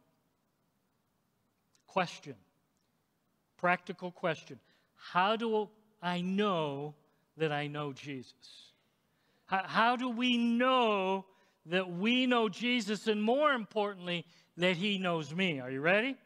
Question, 1.88 2.36
practical 3.62 4.12
question 4.12 4.60
How 4.96 5.38
do 5.38 5.70
I 6.02 6.22
know 6.22 6.96
that 7.38 7.52
I 7.52 7.68
know 7.68 7.94
Jesus? 7.94 8.34
How, 9.46 9.64
how 9.66 9.96
do 9.96 10.10
we 10.10 10.38
know 10.38 11.26
that 11.68 11.90
we 11.92 12.26
know 12.26 12.50
Jesus 12.50 13.08
and 13.08 13.22
more 13.22 13.52
importantly, 13.52 14.26
that 14.58 14.76
he 14.76 14.98
knows 14.98 15.34
me? 15.34 15.60
Are 15.60 15.70
you 15.70 15.80
ready? 15.80 16.18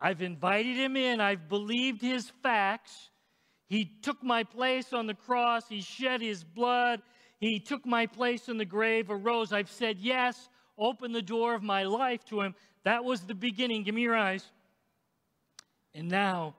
I've 0.00 0.22
invited 0.22 0.76
him 0.76 0.96
in, 0.96 1.20
I've 1.20 1.48
believed 1.48 2.02
his 2.02 2.30
facts. 2.42 3.10
He 3.66 3.84
took 4.02 4.22
my 4.22 4.44
place 4.44 4.92
on 4.92 5.06
the 5.06 5.14
cross, 5.14 5.68
he 5.68 5.80
shed 5.80 6.20
his 6.20 6.42
blood, 6.42 7.02
he 7.38 7.60
took 7.60 7.84
my 7.86 8.06
place 8.06 8.48
in 8.48 8.58
the 8.58 8.64
grave, 8.64 9.10
arose. 9.10 9.52
I've 9.52 9.70
said 9.70 9.98
yes, 9.98 10.48
open 10.76 11.12
the 11.12 11.22
door 11.22 11.54
of 11.54 11.62
my 11.62 11.84
life 11.84 12.24
to 12.26 12.40
him. 12.40 12.54
That 12.84 13.04
was 13.04 13.22
the 13.22 13.34
beginning. 13.34 13.84
Give 13.84 13.94
me 13.94 14.02
your 14.02 14.16
eyes. 14.16 14.50
And 15.98 16.08
now, 16.08 16.54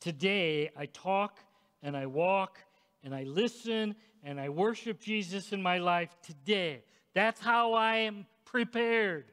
today, 0.00 0.70
I 0.74 0.86
talk 0.86 1.40
and 1.82 1.94
I 1.94 2.06
walk 2.06 2.58
and 3.04 3.14
I 3.14 3.24
listen 3.24 3.94
and 4.24 4.40
I 4.40 4.48
worship 4.48 4.98
Jesus 4.98 5.52
in 5.52 5.62
my 5.62 5.76
life 5.76 6.16
today. 6.22 6.82
That's 7.12 7.38
how 7.38 7.74
I 7.74 7.96
am 7.96 8.24
prepared. 8.46 9.26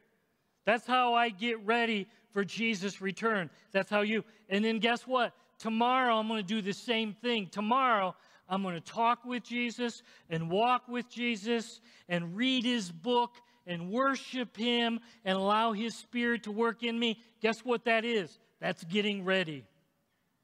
That's 0.66 0.86
how 0.86 1.14
I 1.14 1.30
get 1.30 1.64
ready 1.64 2.06
for 2.34 2.44
Jesus' 2.44 3.00
return. 3.00 3.48
That's 3.72 3.88
how 3.88 4.02
you. 4.02 4.24
And 4.50 4.62
then 4.62 4.78
guess 4.78 5.06
what? 5.06 5.32
Tomorrow 5.58 6.18
I'm 6.18 6.28
going 6.28 6.42
to 6.42 6.46
do 6.46 6.60
the 6.60 6.74
same 6.74 7.14
thing. 7.14 7.46
Tomorrow 7.46 8.14
I'm 8.46 8.62
going 8.62 8.74
to 8.74 8.80
talk 8.82 9.24
with 9.24 9.42
Jesus 9.42 10.02
and 10.28 10.50
walk 10.50 10.86
with 10.86 11.08
Jesus 11.08 11.80
and 12.10 12.36
read 12.36 12.66
his 12.66 12.92
book 12.92 13.36
and 13.66 13.88
worship 13.88 14.54
him 14.54 15.00
and 15.24 15.38
allow 15.38 15.72
his 15.72 15.94
spirit 15.94 16.42
to 16.42 16.52
work 16.52 16.82
in 16.82 16.98
me. 16.98 17.18
Guess 17.40 17.60
what 17.64 17.86
that 17.86 18.04
is? 18.04 18.38
That's 18.64 18.82
getting 18.84 19.26
ready. 19.26 19.66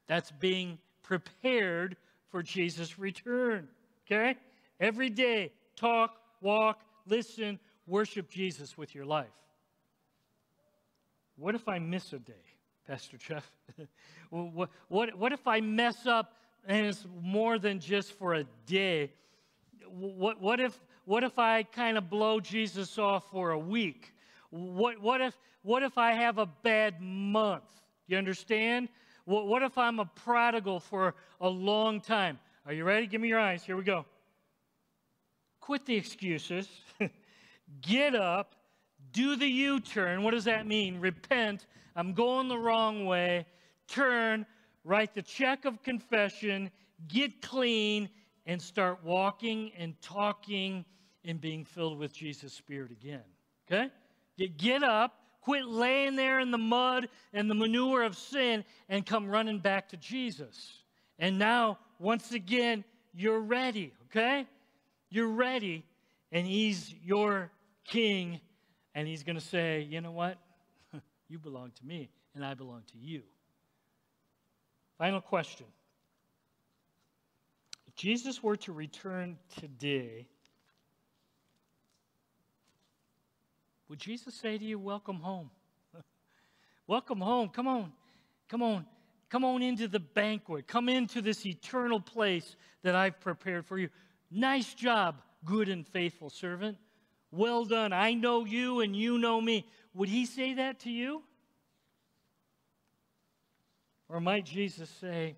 That's 0.05 0.29
being 0.29 0.77
prepared 1.01 1.97
for 2.29 2.43
Jesus' 2.43 2.99
return. 2.99 3.67
Okay? 4.05 4.35
Every 4.79 5.09
day, 5.09 5.53
talk, 5.75 6.17
walk, 6.39 6.81
listen, 7.07 7.59
worship 7.87 8.29
Jesus 8.29 8.77
with 8.77 8.93
your 8.93 9.05
life. 9.05 9.33
What 11.35 11.55
if 11.55 11.67
I 11.67 11.79
miss 11.79 12.13
a 12.13 12.19
day, 12.19 12.45
Pastor 12.87 13.17
Jeff? 13.17 13.51
what, 14.29 14.69
what, 14.87 15.17
what 15.17 15.31
if 15.31 15.47
I 15.47 15.59
mess 15.59 16.05
up 16.05 16.35
and 16.67 16.85
it's 16.85 17.07
more 17.23 17.57
than 17.57 17.79
just 17.79 18.11
for 18.19 18.35
a 18.35 18.43
day? 18.67 19.13
What, 19.89 20.39
what, 20.39 20.59
if, 20.59 20.79
what 21.05 21.23
if 21.23 21.39
I 21.39 21.63
kind 21.63 21.97
of 21.97 22.07
blow 22.07 22.39
Jesus 22.39 22.99
off 22.99 23.31
for 23.31 23.49
a 23.49 23.57
week? 23.57 24.13
What, 24.51 25.01
what, 25.01 25.21
if, 25.21 25.35
what 25.63 25.81
if 25.81 25.97
I 25.97 26.11
have 26.11 26.37
a 26.37 26.45
bad 26.45 27.01
month? 27.01 27.63
You 28.11 28.17
understand? 28.17 28.89
What, 29.23 29.47
what 29.47 29.63
if 29.63 29.77
I'm 29.77 29.99
a 29.99 30.05
prodigal 30.05 30.81
for 30.81 31.15
a 31.39 31.47
long 31.47 32.01
time? 32.01 32.37
Are 32.65 32.73
you 32.73 32.83
ready? 32.83 33.07
Give 33.07 33.21
me 33.21 33.29
your 33.29 33.39
eyes. 33.39 33.63
Here 33.63 33.77
we 33.77 33.83
go. 33.83 34.05
Quit 35.61 35.85
the 35.85 35.95
excuses. 35.95 36.67
Get 37.81 38.13
up. 38.13 38.55
Do 39.13 39.37
the 39.37 39.47
U 39.47 39.79
turn. 39.79 40.23
What 40.23 40.31
does 40.31 40.43
that 40.43 40.67
mean? 40.67 40.99
Repent. 40.99 41.67
I'm 41.95 42.13
going 42.13 42.49
the 42.49 42.57
wrong 42.57 43.05
way. 43.05 43.45
Turn. 43.87 44.45
Write 44.83 45.15
the 45.15 45.21
check 45.21 45.63
of 45.63 45.81
confession. 45.81 46.69
Get 47.07 47.41
clean 47.41 48.09
and 48.45 48.61
start 48.61 48.99
walking 49.05 49.71
and 49.77 49.99
talking 50.01 50.83
and 51.23 51.39
being 51.39 51.63
filled 51.63 51.97
with 51.97 52.11
Jesus' 52.11 52.51
Spirit 52.53 52.91
again. 52.91 53.23
Okay? 53.71 53.89
Get 54.57 54.83
up. 54.83 55.20
Quit 55.41 55.65
laying 55.65 56.15
there 56.15 56.39
in 56.39 56.51
the 56.51 56.57
mud 56.57 57.09
and 57.33 57.49
the 57.49 57.55
manure 57.55 58.03
of 58.03 58.15
sin 58.15 58.63
and 58.89 59.05
come 59.05 59.27
running 59.27 59.59
back 59.59 59.89
to 59.89 59.97
Jesus. 59.97 60.81
And 61.17 61.39
now, 61.39 61.79
once 61.99 62.31
again, 62.31 62.83
you're 63.13 63.39
ready, 63.39 63.91
okay? 64.05 64.45
You're 65.09 65.27
ready, 65.27 65.83
and 66.31 66.45
He's 66.45 66.93
your 67.03 67.51
King, 67.85 68.39
and 68.95 69.07
He's 69.07 69.23
going 69.23 69.35
to 69.35 69.45
say, 69.45 69.81
you 69.81 69.99
know 69.99 70.11
what? 70.11 70.37
you 71.27 71.39
belong 71.39 71.71
to 71.71 71.85
me, 71.85 72.09
and 72.35 72.45
I 72.45 72.53
belong 72.53 72.83
to 72.91 72.97
you. 72.97 73.23
Final 74.97 75.21
question. 75.21 75.65
If 77.87 77.95
Jesus 77.95 78.43
were 78.43 78.57
to 78.57 78.71
return 78.71 79.37
today, 79.59 80.27
Would 83.91 83.99
Jesus 83.99 84.33
say 84.33 84.57
to 84.57 84.63
you, 84.63 84.79
Welcome 84.79 85.17
home? 85.17 85.49
Welcome 86.87 87.19
home. 87.19 87.49
Come 87.49 87.67
on. 87.67 87.91
Come 88.47 88.63
on. 88.63 88.85
Come 89.29 89.43
on 89.43 89.61
into 89.61 89.89
the 89.89 89.99
banquet. 89.99 90.65
Come 90.65 90.87
into 90.87 91.21
this 91.21 91.45
eternal 91.45 91.99
place 91.99 92.55
that 92.83 92.95
I've 92.95 93.19
prepared 93.19 93.65
for 93.65 93.77
you. 93.77 93.89
Nice 94.31 94.73
job, 94.73 95.21
good 95.43 95.67
and 95.67 95.85
faithful 95.85 96.29
servant. 96.29 96.77
Well 97.31 97.65
done. 97.65 97.91
I 97.91 98.13
know 98.13 98.45
you 98.45 98.79
and 98.79 98.95
you 98.95 99.17
know 99.17 99.41
me. 99.41 99.67
Would 99.93 100.07
he 100.07 100.25
say 100.25 100.53
that 100.53 100.79
to 100.81 100.89
you? 100.89 101.21
Or 104.07 104.21
might 104.21 104.45
Jesus 104.45 104.89
say, 105.01 105.35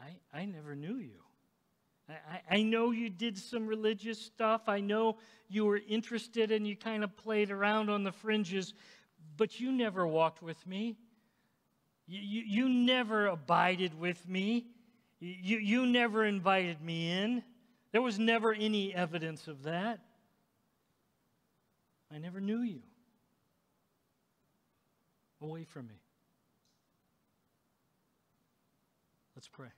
I, 0.00 0.16
I 0.36 0.44
never 0.44 0.74
knew 0.74 0.96
you? 0.96 1.20
I, 2.10 2.56
I 2.56 2.62
know 2.62 2.90
you 2.90 3.10
did 3.10 3.38
some 3.38 3.66
religious 3.66 4.20
stuff. 4.20 4.62
I 4.68 4.80
know 4.80 5.18
you 5.48 5.64
were 5.64 5.80
interested 5.88 6.50
and 6.50 6.66
you 6.66 6.76
kind 6.76 7.04
of 7.04 7.16
played 7.16 7.50
around 7.50 7.90
on 7.90 8.04
the 8.04 8.12
fringes, 8.12 8.74
but 9.36 9.60
you 9.60 9.72
never 9.72 10.06
walked 10.06 10.42
with 10.42 10.64
me. 10.66 10.96
You, 12.06 12.20
you, 12.20 12.42
you 12.46 12.68
never 12.68 13.26
abided 13.26 13.98
with 13.98 14.28
me. 14.28 14.66
You, 15.20 15.58
you 15.58 15.86
never 15.86 16.24
invited 16.24 16.80
me 16.80 17.10
in. 17.10 17.42
There 17.92 18.02
was 18.02 18.18
never 18.18 18.52
any 18.52 18.94
evidence 18.94 19.48
of 19.48 19.64
that. 19.64 20.00
I 22.12 22.18
never 22.18 22.40
knew 22.40 22.60
you. 22.62 22.80
Away 25.40 25.64
from 25.64 25.86
me. 25.88 26.00
Let's 29.34 29.48
pray. 29.48 29.68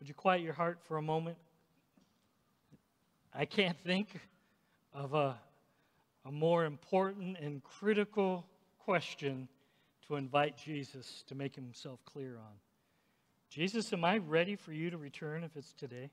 Would 0.00 0.08
you 0.08 0.14
quiet 0.14 0.40
your 0.40 0.54
heart 0.54 0.78
for 0.88 0.96
a 0.96 1.02
moment? 1.02 1.36
I 3.34 3.44
can't 3.44 3.78
think 3.84 4.18
of 4.94 5.12
a, 5.12 5.38
a 6.24 6.32
more 6.32 6.64
important 6.64 7.36
and 7.38 7.62
critical 7.62 8.46
question 8.78 9.46
to 10.08 10.16
invite 10.16 10.56
Jesus 10.56 11.22
to 11.28 11.34
make 11.34 11.54
himself 11.54 12.00
clear 12.06 12.36
on. 12.38 12.56
Jesus, 13.50 13.92
am 13.92 14.04
I 14.04 14.16
ready 14.18 14.56
for 14.56 14.72
you 14.72 14.88
to 14.90 14.96
return 14.96 15.44
if 15.44 15.54
it's 15.54 15.74
today? 15.74 16.10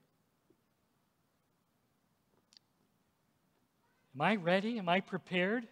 Am 4.15 4.21
I 4.21 4.35
ready? 4.35 4.79
Am 4.79 4.89
I 4.89 4.99
prepared? 4.99 5.65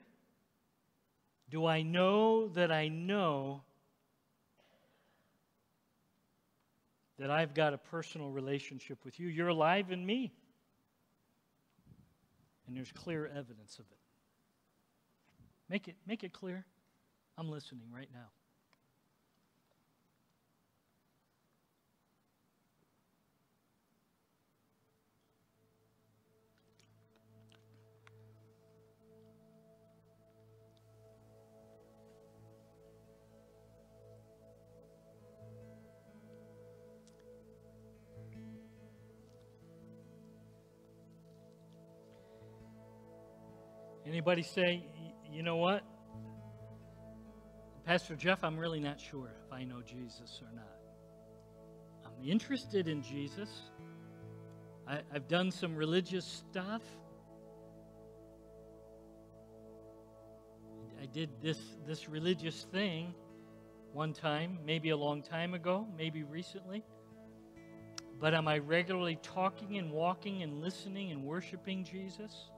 Do 1.49 1.65
I 1.65 1.81
know 1.81 2.47
that 2.49 2.71
I 2.71 2.87
know 2.87 3.61
that 7.17 7.31
I've 7.31 7.53
got 7.53 7.73
a 7.73 7.77
personal 7.77 8.29
relationship 8.29 9.03
with 9.05 9.19
you. 9.19 9.27
You're 9.27 9.47
alive 9.47 9.91
in 9.91 10.05
me. 10.05 10.33
And 12.67 12.75
there's 12.75 12.91
clear 12.91 13.27
evidence 13.27 13.77
of 13.79 13.85
it. 13.91 13.97
Make 15.69 15.87
it, 15.87 15.95
make 16.05 16.23
it 16.23 16.33
clear. 16.33 16.65
I'm 17.37 17.49
listening 17.49 17.83
right 17.93 18.09
now. 18.13 18.27
Anybody 44.27 44.41
say, 44.41 44.83
you 45.31 45.43
know 45.43 45.57
what? 45.57 45.83
Pastor 47.85 48.15
Jeff, 48.15 48.43
I'm 48.43 48.57
really 48.57 48.79
not 48.79 48.99
sure 48.99 49.29
if 49.45 49.53
I 49.53 49.63
know 49.63 49.83
Jesus 49.83 50.41
or 50.41 50.51
not. 50.55 50.77
I'm 52.03 52.27
interested 52.27 52.87
in 52.87 53.03
Jesus. 53.03 53.49
I, 54.87 55.01
have 55.13 55.27
done 55.27 55.51
some 55.51 55.75
religious 55.75 56.25
stuff. 56.25 56.81
I 60.99 61.05
did 61.05 61.29
this, 61.43 61.59
this 61.85 62.09
religious 62.09 62.65
thing 62.71 63.13
one 63.93 64.11
time, 64.11 64.57
maybe 64.65 64.89
a 64.89 64.97
long 64.97 65.21
time 65.21 65.53
ago, 65.53 65.87
maybe 65.95 66.23
recently. 66.23 66.83
But 68.19 68.33
am 68.33 68.47
I 68.47 68.57
regularly 68.57 69.19
talking 69.21 69.77
and 69.77 69.91
walking 69.91 70.41
and 70.41 70.61
listening 70.61 71.11
and 71.11 71.23
worshiping 71.23 71.83
Jesus? 71.83 72.49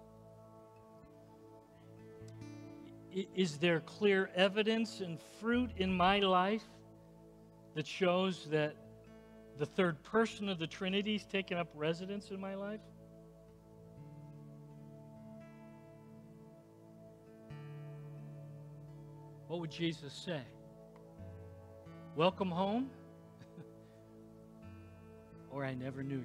Is 3.36 3.57
there 3.57 3.80
clear 3.80 4.30
evidence 4.36 5.01
and 5.01 5.18
fruit 5.39 5.72
in 5.78 5.91
my 5.91 6.20
life 6.20 6.61
that 7.74 7.88
shows 7.88 8.47
that 8.51 8.76
the 9.57 9.65
third 9.65 10.03
person 10.03 10.49
of 10.49 10.59
the 10.59 10.68
Trinity 10.68 11.15
is 11.15 11.26
taking 11.26 11.57
up 11.57 11.68
residence 11.74 12.30
in 12.30 12.39
my 12.39 12.53
life? 12.53 12.80
What 19.47 19.61
would 19.61 19.72
Jesus 19.72 20.13
say? 20.13 20.41
Welcome 22.15 22.51
home? 22.51 22.91
or 25.51 25.65
I 25.65 25.74
never 25.74 26.03
knew 26.03 26.18
you? 26.18 26.24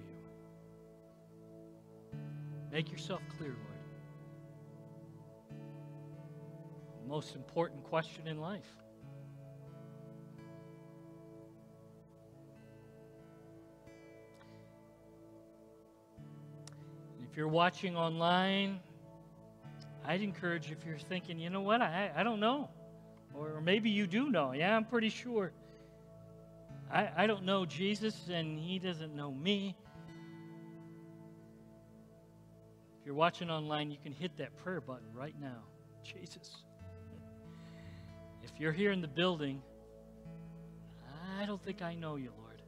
Make 2.71 2.93
yourself 2.93 3.23
clear, 3.39 3.57
Lord. 3.65 3.72
Most 7.13 7.37
important 7.37 7.85
question 7.85 8.27
in 8.27 8.41
life. 8.41 8.65
If 17.31 17.37
you're 17.37 17.49
watching 17.49 17.99
online, 17.99 18.81
I'd 20.07 20.23
encourage 20.23 20.71
you 20.71 20.77
if 20.81 20.87
you're 20.87 20.97
thinking, 20.97 21.39
you 21.39 21.51
know 21.51 21.61
what, 21.61 21.83
I, 21.83 22.11
I 22.17 22.23
don't 22.23 22.41
know. 22.41 22.71
Or 23.35 23.61
maybe 23.61 23.91
you 23.91 24.07
do 24.07 24.31
know. 24.31 24.53
Yeah, 24.53 24.75
I'm 24.75 24.87
pretty 24.87 25.11
sure. 25.11 25.53
I, 26.91 27.11
I 27.15 27.27
don't 27.27 27.45
know 27.45 27.67
Jesus 27.67 28.31
and 28.33 28.59
he 28.59 28.79
doesn't 28.79 29.15
know 29.15 29.31
me. 29.31 29.77
If 32.99 33.05
you're 33.05 33.15
watching 33.15 33.51
online, 33.51 33.91
you 33.91 33.99
can 34.03 34.13
hit 34.15 34.39
that 34.39 34.57
prayer 34.57 34.81
button 34.81 35.13
right 35.13 35.39
now. 35.39 35.65
Jesus. 36.03 36.63
You're 38.63 38.71
here 38.71 38.93
in 38.93 39.01
the 39.01 39.09
building, 39.09 39.61
I 41.37 41.47
don't 41.47 41.61
think 41.61 41.83
I 41.83 41.97
know 41.97 42.15
you, 42.15 42.31
Lord. 42.39 42.63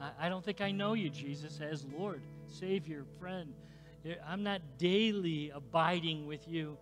I, 0.00 0.26
I 0.26 0.28
don't 0.28 0.44
think 0.44 0.60
I 0.60 0.70
know 0.70 0.92
you, 0.94 1.10
Jesus, 1.10 1.58
as 1.60 1.84
Lord, 1.86 2.22
Savior, 2.46 3.04
friend. 3.18 3.52
I'm 4.24 4.44
not 4.44 4.62
daily 4.78 5.50
abiding 5.52 6.28
with 6.28 6.46
you. 6.46 6.78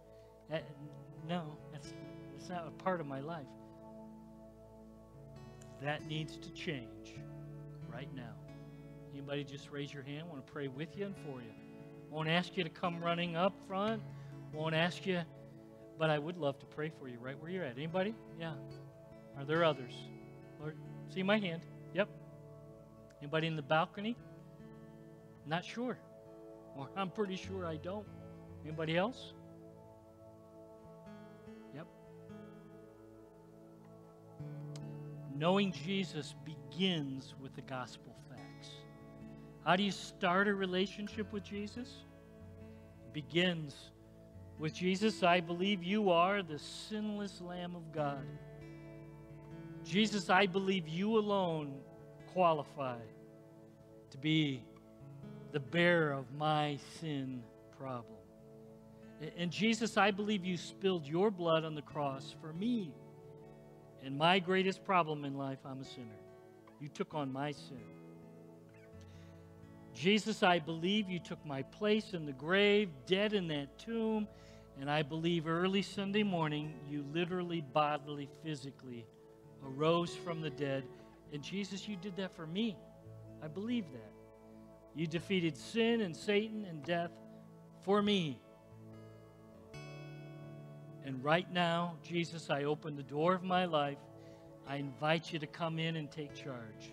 Uh, 0.53 0.59
no, 1.27 1.57
that's, 1.73 1.95
that's 2.37 2.51
not 2.51 2.69
a 2.69 2.83
part 2.83 3.01
of 3.01 3.07
my 3.07 3.21
life. 3.21 3.47
That 5.81 6.07
needs 6.07 6.37
to 6.37 6.51
change 6.51 7.15
right 7.91 8.15
now. 8.15 8.35
Anybody 9.15 9.45
just 9.45 9.71
raise 9.71 9.95
your 9.95 10.03
hand? 10.03 10.25
I 10.29 10.31
want 10.31 10.47
to 10.47 10.53
pray 10.53 10.69
with 10.69 10.95
you 10.95 11.07
and 11.07 11.17
for 11.25 11.41
you. 11.41 11.55
Won't 12.11 12.29
ask 12.29 12.55
you 12.59 12.65
to 12.65 12.71
come 12.71 13.03
running 13.03 13.35
up 13.35 13.55
front. 13.67 14.03
Won't 14.53 14.75
ask 14.75 15.07
you, 15.07 15.23
but 15.99 16.11
I 16.11 16.19
would 16.19 16.37
love 16.37 16.59
to 16.61 16.67
pray 16.67 16.91
for 16.99 17.09
you 17.09 17.19
right 17.21 17.41
where 17.41 17.51
you're 17.51 17.65
at. 17.65 17.77
Anybody? 17.77 18.15
Yeah. 18.39 18.55
Are 19.39 19.45
there 19.45 19.65
others? 19.65 19.95
Lord, 20.61 20.77
see 21.13 21.23
my 21.23 21.39
hand? 21.39 21.63
Yep. 21.95 22.09
Anybody 23.21 23.47
in 23.47 23.57
the 23.57 23.63
balcony? 23.63 24.17
Not 25.47 25.65
sure. 25.65 25.99
Or 26.77 26.89
I'm 26.97 27.11
pretty 27.11 27.37
sure 27.37 27.67
I 27.67 27.77
don't. 27.77 28.07
Anybody 28.65 28.97
else? 28.97 29.33
Yep. 31.75 31.87
Knowing 35.37 35.73
Jesus 35.73 36.35
begins 36.45 37.35
with 37.41 37.55
the 37.55 37.63
gospel 37.63 38.15
facts. 38.29 38.71
How 39.65 39.77
do 39.77 39.83
you 39.83 39.93
start 39.93 40.49
a 40.49 40.55
relationship 40.55 41.33
with 41.33 41.45
Jesus? 41.45 41.89
It 43.07 43.13
begins 43.13 43.92
with 44.59 44.75
Jesus, 44.75 45.23
I 45.23 45.41
believe 45.41 45.83
you 45.83 46.11
are 46.11 46.43
the 46.43 46.59
sinless 46.59 47.41
Lamb 47.41 47.75
of 47.75 47.93
God. 47.93 48.25
Jesus, 49.85 50.31
I 50.31 50.47
believe 50.47 50.87
you 50.89 51.19
alone 51.19 51.75
qualify 52.33 52.99
to 54.11 54.19
be 54.19 54.65
the 55.53 55.61
bearer 55.61 56.13
of 56.13 56.33
my 56.33 56.79
sin 57.01 57.43
problem. 57.77 58.17
And 59.37 59.51
Jesus, 59.51 59.97
I 59.97 60.11
believe 60.11 60.45
you 60.45 60.57
spilled 60.57 61.07
your 61.07 61.31
blood 61.31 61.65
on 61.65 61.75
the 61.75 61.83
cross 61.83 62.35
for 62.41 62.53
me. 62.53 62.93
And 64.05 64.17
my 64.17 64.39
greatest 64.39 64.85
problem 64.85 65.25
in 65.25 65.37
life, 65.37 65.59
I'm 65.65 65.81
a 65.81 65.85
sinner. 65.85 66.09
You 66.81 66.89
took 66.89 67.15
on 67.15 67.33
my 67.33 67.53
sin. 67.53 67.79
Jesus, 69.95 70.43
I 70.43 70.59
believe 70.59 71.09
you 71.09 71.19
took 71.19 71.45
my 71.45 71.63
place 71.63 72.15
in 72.15 72.25
the 72.27 72.33
grave, 72.33 72.89
dead 73.07 73.33
in 73.33 73.49
that 73.49 73.79
tomb. 73.79 74.27
And 74.81 74.91
I 74.91 75.03
believe 75.03 75.47
early 75.47 75.83
Sunday 75.83 76.23
morning, 76.23 76.75
you 76.89 77.05
literally, 77.13 77.61
bodily, 77.61 78.29
physically 78.43 79.07
arose 79.65 80.15
from 80.15 80.41
the 80.41 80.51
dead. 80.51 80.85
And 81.33 81.43
Jesus, 81.43 81.87
you 81.87 81.97
did 81.97 82.17
that 82.17 82.35
for 82.35 82.47
me. 82.47 82.77
I 83.43 83.49
believe 83.49 83.85
that. 83.93 84.13
You 84.95 85.07
defeated 85.07 85.57
sin 85.57 86.01
and 86.01 86.17
Satan 86.17 86.65
and 86.65 86.83
death 86.85 87.11
for 87.83 88.03
me. 88.03 88.41
And 91.05 91.23
right 91.23 91.51
now, 91.53 91.97
Jesus, 92.03 92.49
I 92.51 92.65
open 92.65 92.97
the 92.97 93.03
door 93.03 93.35
of 93.35 93.43
my 93.43 93.65
life. 93.65 93.99
I 94.69 94.77
invite 94.77 95.33
you 95.33 95.39
to 95.39 95.47
come 95.47 95.79
in 95.79 95.97
and 95.97 96.11
take 96.11 96.35
charge. 96.35 96.93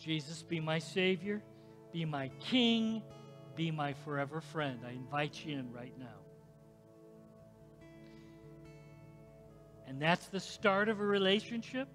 Jesus, 0.00 0.42
be 0.42 0.60
my 0.60 0.78
Savior, 0.78 1.42
be 1.92 2.06
my 2.06 2.28
King, 2.40 3.02
be 3.54 3.70
my 3.70 3.92
forever 3.92 4.40
friend. 4.40 4.80
I 4.86 4.92
invite 4.92 5.44
you 5.44 5.58
in 5.58 5.70
right 5.70 5.92
now. 5.98 6.06
And 9.86 10.00
that's 10.00 10.28
the 10.28 10.40
start 10.40 10.88
of 10.88 11.00
a 11.00 11.04
relationship. 11.04 11.86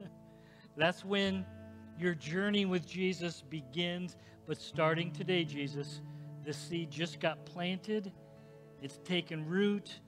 that's 0.76 1.04
when 1.04 1.44
your 1.98 2.14
journey 2.14 2.64
with 2.64 2.86
Jesus 2.86 3.42
begins, 3.42 4.16
but 4.46 4.60
starting 4.60 5.10
today, 5.10 5.44
Jesus, 5.44 6.00
the 6.44 6.52
seed 6.52 6.92
just 6.92 7.18
got 7.18 7.44
planted, 7.44 8.12
it's 8.80 8.98
taken 8.98 9.44
root, 9.44 9.98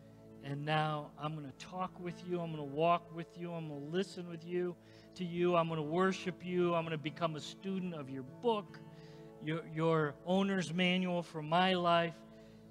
and 0.44 0.64
now 0.64 1.10
I'm 1.18 1.34
going 1.34 1.50
to 1.50 1.66
talk 1.66 1.98
with 1.98 2.14
you. 2.28 2.40
I'm 2.40 2.54
going 2.54 2.68
to 2.68 2.74
walk 2.74 3.12
with 3.14 3.36
you. 3.36 3.52
I'm 3.52 3.68
going 3.68 3.80
to 3.80 3.96
listen 3.96 4.28
with 4.28 4.44
you 4.44 4.76
to 5.16 5.24
you. 5.24 5.56
I'm 5.56 5.68
going 5.68 5.78
to 5.78 5.82
worship 5.82 6.44
you. 6.44 6.74
I'm 6.74 6.84
going 6.84 6.96
to 6.96 7.02
become 7.02 7.36
a 7.36 7.40
student 7.40 7.94
of 7.94 8.10
your 8.10 8.22
book, 8.42 8.78
your, 9.44 9.60
your 9.74 10.14
owner's 10.26 10.72
manual 10.72 11.22
for 11.22 11.42
my 11.42 11.74
life. 11.74 12.14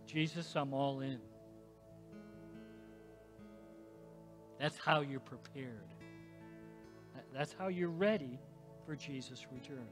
Jesus, 0.06 0.56
I'm 0.56 0.74
all 0.74 1.02
in. 1.02 1.20
That's 4.60 4.78
how 4.78 5.02
you're 5.02 5.20
prepared. 5.20 5.94
That's 7.34 7.54
how 7.58 7.68
you're 7.68 7.90
ready 7.90 8.40
for 8.86 8.96
Jesus' 8.96 9.46
return. 9.52 9.88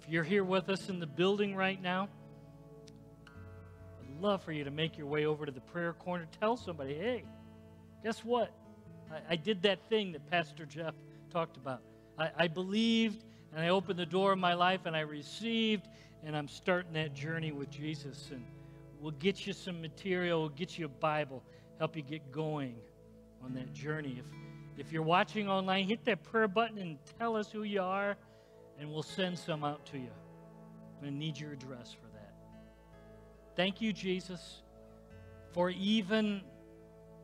If 0.00 0.08
you're 0.08 0.24
here 0.24 0.44
with 0.44 0.68
us 0.68 0.88
in 0.88 0.98
the 0.98 1.06
building 1.06 1.54
right 1.54 1.80
now, 1.80 2.08
I'd 4.02 4.20
love 4.20 4.42
for 4.42 4.52
you 4.52 4.64
to 4.64 4.70
make 4.70 4.98
your 4.98 5.06
way 5.06 5.26
over 5.26 5.46
to 5.46 5.52
the 5.52 5.60
prayer 5.60 5.92
corner. 5.92 6.26
Tell 6.40 6.56
somebody, 6.56 6.94
hey, 6.94 7.24
guess 8.02 8.24
what? 8.24 8.52
I, 9.10 9.20
I 9.30 9.36
did 9.36 9.62
that 9.62 9.88
thing 9.88 10.12
that 10.12 10.30
Pastor 10.30 10.66
Jeff 10.66 10.94
talked 11.30 11.56
about. 11.56 11.82
I, 12.18 12.30
I 12.36 12.48
believed 12.48 13.24
and 13.52 13.64
I 13.64 13.68
opened 13.68 13.98
the 13.98 14.06
door 14.06 14.32
of 14.32 14.38
my 14.38 14.54
life 14.54 14.80
and 14.86 14.96
I 14.96 15.00
received 15.00 15.88
and 16.24 16.36
I'm 16.36 16.48
starting 16.48 16.92
that 16.94 17.14
journey 17.14 17.52
with 17.52 17.70
Jesus. 17.70 18.28
And 18.30 18.44
we'll 19.00 19.12
get 19.12 19.46
you 19.46 19.52
some 19.52 19.80
material, 19.80 20.40
we'll 20.40 20.48
get 20.50 20.78
you 20.78 20.86
a 20.86 20.88
Bible, 20.88 21.42
help 21.78 21.96
you 21.96 22.02
get 22.02 22.30
going 22.30 22.76
on 23.42 23.54
that 23.54 23.72
journey. 23.72 24.16
If 24.18 24.26
if 24.80 24.92
you're 24.92 25.02
watching 25.02 25.46
online, 25.46 25.86
hit 25.86 26.06
that 26.06 26.22
prayer 26.22 26.48
button 26.48 26.78
and 26.78 26.98
tell 27.18 27.36
us 27.36 27.52
who 27.52 27.64
you 27.64 27.82
are, 27.82 28.16
and 28.78 28.90
we'll 28.90 29.02
send 29.02 29.38
some 29.38 29.62
out 29.62 29.84
to 29.86 29.98
you. 29.98 30.08
I'm 30.08 31.02
going 31.02 31.12
to 31.12 31.18
need 31.18 31.38
your 31.38 31.52
address 31.52 31.92
for 31.92 32.08
that. 32.14 32.32
Thank 33.56 33.82
you, 33.82 33.92
Jesus, 33.92 34.62
for 35.52 35.68
even 35.68 36.40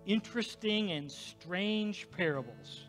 interesting 0.07 0.93
and 0.93 1.11
strange 1.11 2.09
parables 2.11 2.85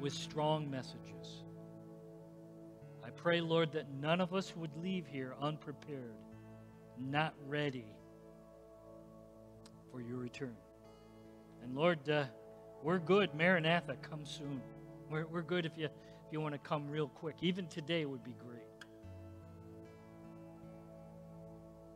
with 0.00 0.12
strong 0.12 0.70
messages. 0.70 1.44
I 3.04 3.10
pray, 3.10 3.40
Lord, 3.40 3.72
that 3.72 3.90
none 4.00 4.20
of 4.20 4.34
us 4.34 4.54
would 4.56 4.70
leave 4.82 5.06
here 5.06 5.34
unprepared 5.40 6.14
not 6.98 7.34
ready 7.48 7.86
for 9.90 10.00
your 10.00 10.18
return. 10.18 10.56
And 11.62 11.74
Lord, 11.74 12.08
uh, 12.08 12.24
we're 12.82 12.98
good. 12.98 13.34
Maranatha, 13.34 13.96
come 14.02 14.24
soon. 14.24 14.60
We're, 15.10 15.26
we're 15.26 15.42
good 15.42 15.64
if 15.64 15.76
you, 15.76 15.86
if 15.86 16.32
you 16.32 16.40
want 16.40 16.54
to 16.54 16.58
come 16.58 16.88
real 16.88 17.08
quick. 17.08 17.36
Even 17.40 17.66
today 17.66 18.04
would 18.04 18.24
be 18.24 18.34
great. 18.44 18.62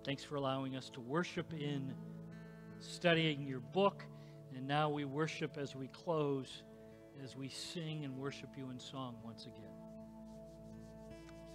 Thanks 0.05 0.22
for 0.22 0.37
allowing 0.37 0.77
us 0.77 0.89
to 0.91 1.01
worship 1.01 1.53
in 1.53 1.93
studying 2.87 3.47
your 3.47 3.61
book. 3.61 4.05
And 4.55 4.66
now 4.66 4.89
we 4.89 5.05
worship 5.05 5.59
as 5.59 5.74
we 5.74 5.89
close, 5.89 6.62
as 7.22 7.37
we 7.37 7.49
sing 7.49 8.05
and 8.05 8.16
worship 8.16 8.51
you 8.57 8.70
in 8.70 8.78
song 8.78 9.16
once 9.22 9.47
again. 9.47 9.74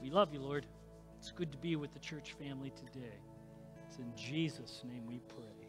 We 0.02 0.10
love 0.10 0.34
you, 0.34 0.40
Lord. 0.40 0.66
It's 1.18 1.32
good 1.32 1.52
to 1.52 1.58
be 1.58 1.76
with 1.76 1.94
the 1.94 2.00
church 2.00 2.34
family 2.34 2.72
today. 2.72 3.20
It's 3.88 3.98
in 4.00 4.12
Jesus' 4.16 4.84
name 4.86 5.06
we 5.08 5.20
pray. 5.28 5.61